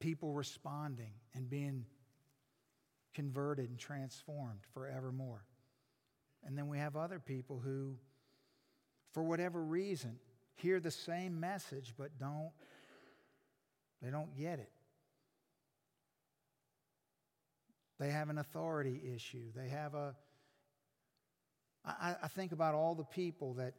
[0.00, 1.84] people responding and being
[3.14, 5.44] converted and transformed forevermore.
[6.44, 7.94] And then we have other people who,
[9.12, 10.18] for whatever reason,
[10.60, 12.50] hear the same message but don't
[14.02, 14.70] they don't get it.
[17.98, 19.52] They have an authority issue.
[19.54, 20.14] They have a.
[21.84, 23.74] I, I think about all the people that.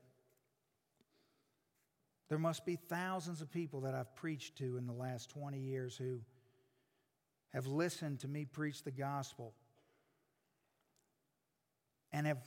[2.30, 5.98] There must be thousands of people that I've preached to in the last 20 years
[5.98, 6.22] who
[7.52, 9.54] have listened to me preach the gospel
[12.14, 12.38] and have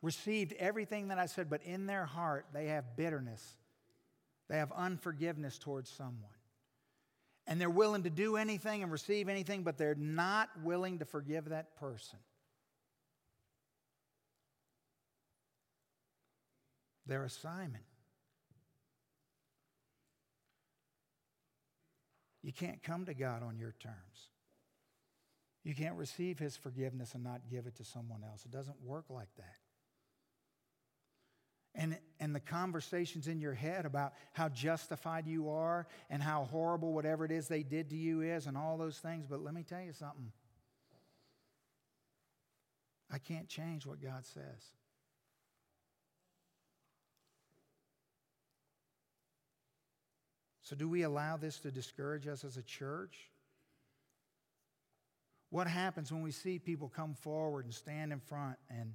[0.00, 3.56] received everything that I said, but in their heart, they have bitterness.
[4.48, 6.30] They have unforgiveness towards someone
[7.46, 11.50] and they're willing to do anything and receive anything, but they're not willing to forgive
[11.50, 12.18] that person.
[17.06, 17.82] They're a Simon.
[22.42, 23.94] You can't come to God on your terms.
[25.62, 28.44] You can't receive His forgiveness and not give it to someone else.
[28.44, 29.56] It doesn't work like that
[31.76, 36.92] and, and the conversations in your head about how justified you are and how horrible
[36.92, 39.26] whatever it is they did to you is and all those things.
[39.28, 40.32] But let me tell you something
[43.10, 44.72] I can't change what God says.
[50.62, 53.30] So, do we allow this to discourage us as a church?
[55.50, 58.94] What happens when we see people come forward and stand in front and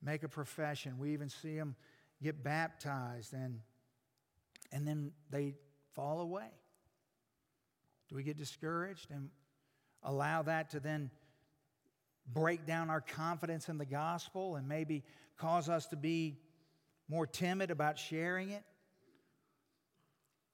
[0.00, 0.96] make a profession?
[1.00, 1.74] We even see them
[2.22, 3.60] get baptized and,
[4.72, 5.54] and then they
[5.94, 6.48] fall away?
[8.08, 9.30] Do we get discouraged and
[10.02, 11.10] allow that to then
[12.32, 15.04] break down our confidence in the gospel and maybe
[15.36, 16.38] cause us to be
[17.08, 18.62] more timid about sharing it?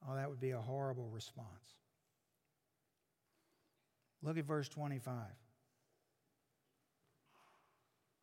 [0.09, 1.47] Oh, that would be a horrible response.
[4.23, 5.15] Look at verse 25.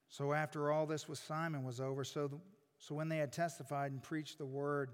[0.10, 2.42] So after all this with Simon was over, so
[2.80, 4.91] so when they had testified and preached the word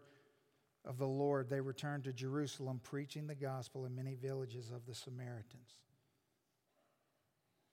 [0.85, 4.95] of the Lord, they returned to Jerusalem, preaching the gospel in many villages of the
[4.95, 5.79] Samaritans.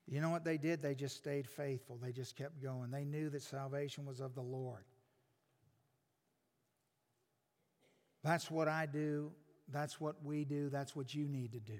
[0.06, 0.82] You know what they did?
[0.82, 1.98] They just stayed faithful.
[2.02, 2.90] They just kept going.
[2.90, 4.84] They knew that salvation was of the Lord.
[8.24, 9.30] That's what I do.
[9.68, 10.68] That's what we do.
[10.68, 11.78] That's what you need to do.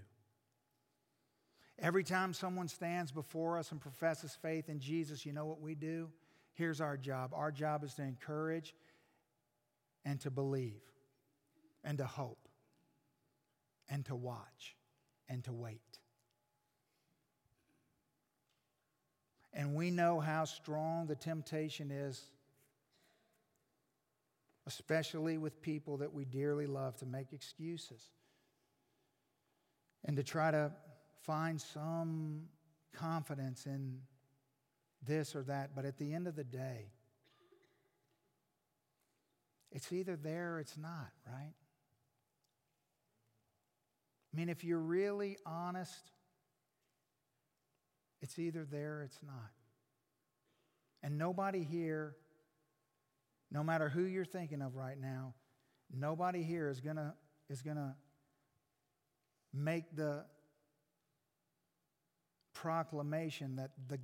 [1.78, 5.74] Every time someone stands before us and professes faith in Jesus, you know what we
[5.74, 6.08] do?
[6.54, 8.74] Here's our job our job is to encourage
[10.04, 10.82] and to believe
[11.84, 12.48] and to hope
[13.88, 14.76] and to watch
[15.28, 15.98] and to wait.
[19.52, 22.22] And we know how strong the temptation is,
[24.66, 28.10] especially with people that we dearly love, to make excuses
[30.04, 30.70] and to try to
[31.22, 32.42] find some
[32.92, 33.98] confidence in
[35.06, 36.92] this or that, but at the end of the day,
[39.72, 41.54] it's either there or it's not, right?
[44.32, 46.10] I mean, if you're really honest,
[48.20, 49.50] it's either there or it's not.
[51.02, 52.14] And nobody here,
[53.50, 55.34] no matter who you're thinking of right now,
[55.92, 57.14] nobody here is going to
[57.48, 57.94] is going to
[59.52, 60.24] make the
[62.54, 63.98] proclamation that the,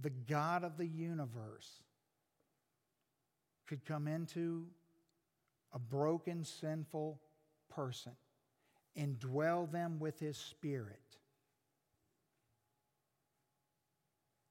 [0.00, 1.82] the God of the universe
[3.66, 4.66] could come into
[5.72, 7.20] a broken, sinful
[7.68, 8.12] person,
[8.94, 11.00] and dwell them with his spirit,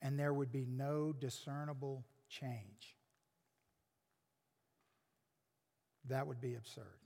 [0.01, 2.95] and there would be no discernible change.
[6.09, 6.99] That would be absurd.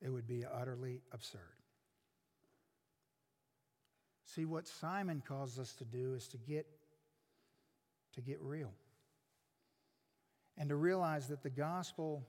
[0.00, 1.40] It would be utterly absurd.
[4.24, 6.66] See, what Simon calls us to do is to get,
[8.16, 8.72] to get real
[10.58, 12.26] and to realize that the gospel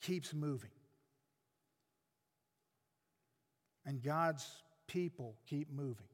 [0.00, 0.70] keeps moving.
[3.86, 4.46] And God's
[4.86, 6.06] people keep moving.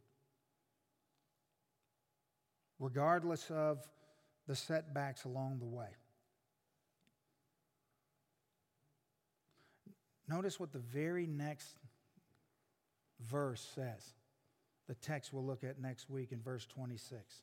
[2.78, 3.78] Regardless of
[4.46, 5.88] the setbacks along the way.
[10.28, 11.78] Notice what the very next
[13.20, 14.14] verse says.
[14.88, 17.42] The text we'll look at next week in verse 26.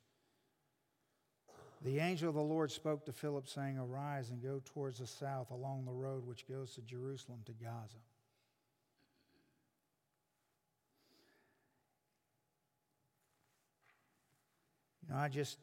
[1.84, 5.50] The angel of the Lord spoke to Philip, saying, Arise and go towards the south
[5.50, 7.98] along the road which goes to Jerusalem to Gaza.
[15.02, 15.58] You know, I just,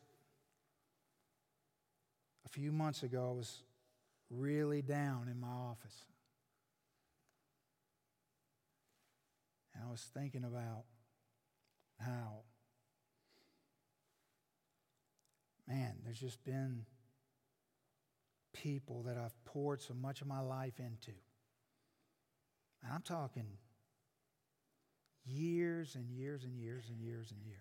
[2.45, 3.63] a few months ago, I was
[4.29, 6.05] really down in my office.
[9.73, 10.83] And I was thinking about
[11.99, 12.41] how
[15.71, 16.85] man, there's just been
[18.53, 21.13] people that I've poured so much of my life into.
[22.83, 23.45] And I'm talking
[25.25, 27.59] years and years and years and years and years.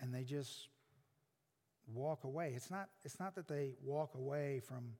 [0.00, 0.68] And they just
[1.92, 2.52] walk away.
[2.54, 4.92] It's not, it's not that they walk away from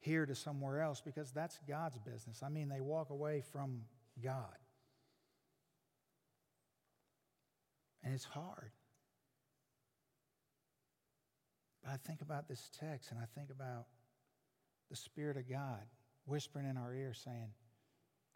[0.00, 2.42] here to somewhere else because that's God's business.
[2.42, 3.82] I mean, they walk away from
[4.22, 4.56] God.
[8.02, 8.72] And it's hard.
[11.88, 13.86] I think about this text and I think about
[14.90, 15.82] the Spirit of God
[16.26, 17.52] whispering in our ear saying,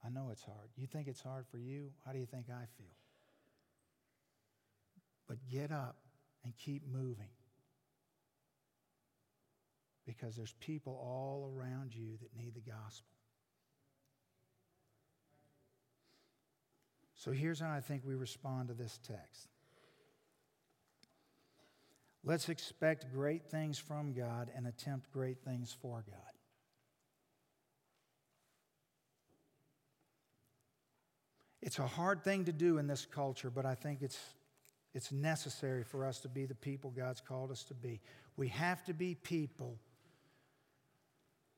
[0.04, 0.70] I know it's hard.
[0.76, 1.90] You think it's hard for you?
[2.04, 2.96] How do you think I feel?
[5.28, 5.96] But get up
[6.44, 7.30] and keep moving.
[10.04, 13.12] Because there's people all around you that need the gospel.
[17.14, 19.51] So here's how I think we respond to this text.
[22.24, 26.32] Let's expect great things from God and attempt great things for God.
[31.60, 34.18] It's a hard thing to do in this culture, but I think it's,
[34.94, 38.00] it's necessary for us to be the people God's called us to be.
[38.36, 39.78] We have to be people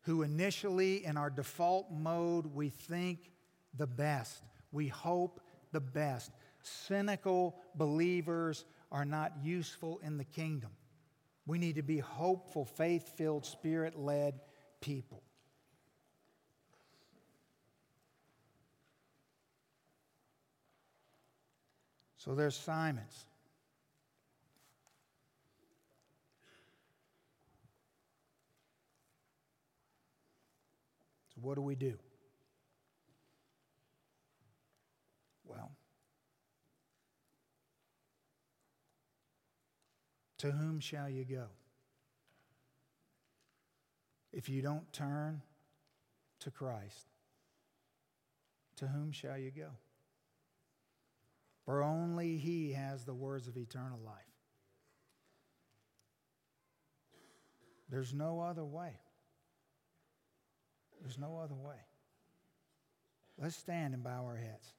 [0.02, 3.30] who initially, in our default mode, we think
[3.76, 4.42] the best,
[4.72, 5.40] we hope
[5.72, 6.30] the best.
[6.62, 8.64] Cynical believers
[8.94, 10.70] are not useful in the kingdom.
[11.46, 14.40] We need to be hopeful, faith filled, spirit led
[14.80, 15.20] people.
[22.16, 23.26] So there's Simon's.
[31.34, 31.94] So, what do we do?
[40.44, 41.46] To whom shall you go?
[44.30, 45.40] If you don't turn
[46.40, 47.06] to Christ,
[48.76, 49.70] to whom shall you go?
[51.64, 54.16] For only He has the words of eternal life.
[57.88, 59.00] There's no other way.
[61.00, 61.80] There's no other way.
[63.38, 64.74] Let's stand and bow our heads.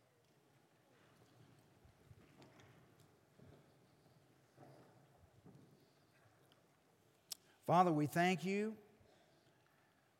[7.65, 8.73] Father, we thank you.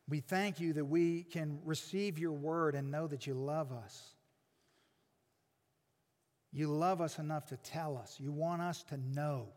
[0.07, 4.15] We thank you that we can receive your word and know that you love us.
[6.55, 8.17] You love us enough to tell us.
[8.17, 9.47] You want us to know.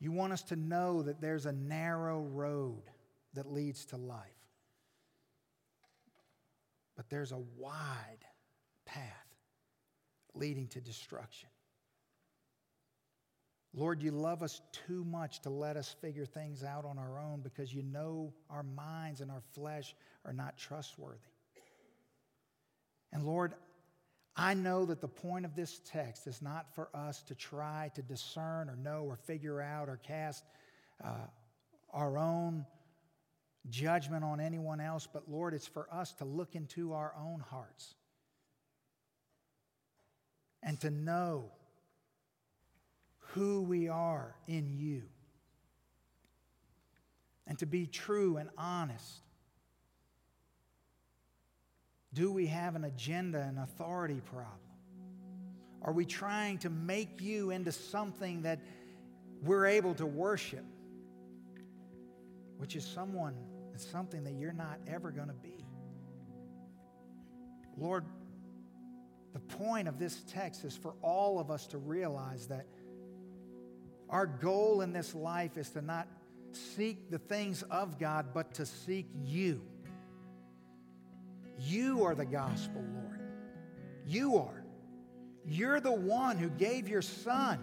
[0.00, 2.84] You want us to know that there's a narrow road
[3.34, 4.24] that leads to life,
[6.96, 8.24] but there's a wide
[8.86, 9.04] path
[10.32, 11.49] leading to destruction.
[13.72, 17.40] Lord, you love us too much to let us figure things out on our own
[17.40, 19.94] because you know our minds and our flesh
[20.24, 21.18] are not trustworthy.
[23.12, 23.54] And Lord,
[24.36, 28.02] I know that the point of this text is not for us to try to
[28.02, 30.44] discern or know or figure out or cast
[31.04, 31.26] uh,
[31.92, 32.66] our own
[33.68, 37.94] judgment on anyone else, but Lord, it's for us to look into our own hearts
[40.62, 41.50] and to know
[43.34, 45.02] who we are in you
[47.50, 49.22] and to be true and honest.
[52.14, 54.54] Do we have an agenda and authority problem?
[55.82, 58.60] Are we trying to make you into something that
[59.42, 60.64] we're able to worship,
[62.58, 63.34] which is someone
[63.72, 65.64] and something that you're not ever going to be?
[67.76, 68.04] Lord,
[69.32, 72.66] the point of this text is for all of us to realize that
[74.10, 76.08] our goal in this life is to not
[76.52, 79.62] seek the things of God, but to seek you.
[81.58, 83.20] You are the gospel, Lord.
[84.06, 84.64] You are.
[85.46, 87.58] You're the one who gave your son.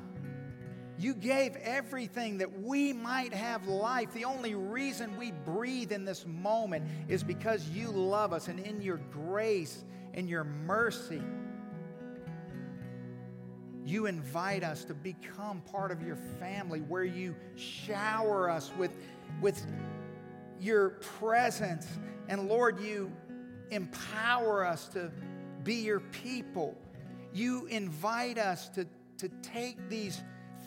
[0.99, 4.13] You gave everything that we might have life.
[4.13, 8.81] The only reason we breathe in this moment is because you love us and in
[8.81, 9.83] your grace
[10.13, 11.21] and your mercy.
[13.87, 18.91] You invite us to become part of your family where you shower us with,
[19.41, 19.65] with
[20.59, 21.87] your presence.
[22.27, 23.09] And Lord, you
[23.71, 25.09] empower us to
[25.63, 26.77] be your people.
[27.33, 28.85] You invite us to,
[29.19, 30.21] to take these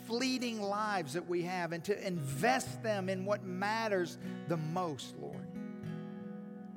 [0.07, 4.17] fleeting lives that we have and to invest them in what matters
[4.47, 5.45] the most, Lord.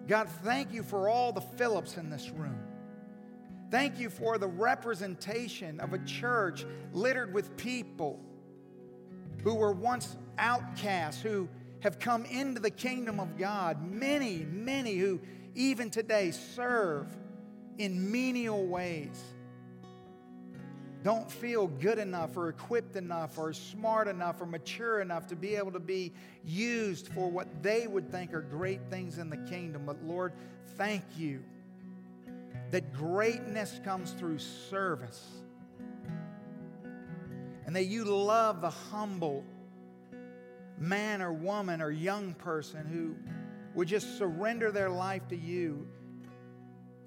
[0.06, 2.60] God, thank you for all the Philips in this room.
[3.74, 8.20] Thank you for the representation of a church littered with people
[9.42, 11.48] who were once outcasts, who
[11.80, 13.84] have come into the kingdom of God.
[13.84, 15.20] Many, many who
[15.56, 17.08] even today serve
[17.76, 19.20] in menial ways.
[21.02, 25.56] Don't feel good enough or equipped enough or smart enough or mature enough to be
[25.56, 26.12] able to be
[26.44, 29.82] used for what they would think are great things in the kingdom.
[29.84, 30.32] But Lord,
[30.76, 31.42] thank you
[32.74, 35.28] that greatness comes through service
[37.66, 39.44] and that you love the humble
[40.76, 43.14] man or woman or young person who
[43.76, 45.86] would just surrender their life to you,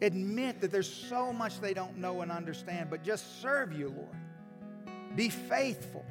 [0.02, 5.18] admit that there's so much they don't know and understand, but just serve you, Lord.
[5.18, 6.06] Be faithful.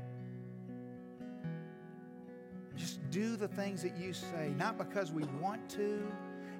[2.76, 6.06] Just do the things that you say, not because we want to,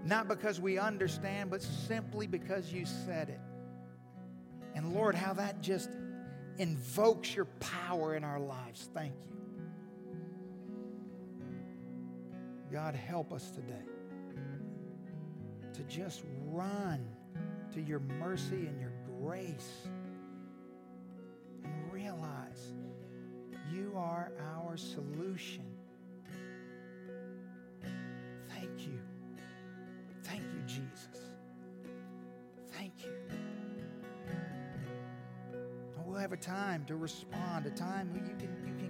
[0.06, 3.40] not because we understand, but simply because you said it.
[4.74, 5.90] And Lord, how that just
[6.58, 8.88] invokes your power in our lives.
[8.94, 9.36] Thank you.
[12.70, 13.72] God, help us today
[15.72, 17.06] to just run
[17.72, 19.88] to your mercy and your grace
[21.64, 22.72] and realize
[23.72, 25.64] you are our solution.
[28.48, 29.00] Thank you.
[30.26, 31.20] Thank you, Jesus.
[32.72, 33.12] Thank you.
[35.96, 38.85] And we'll have a time to respond, a time where you can, you can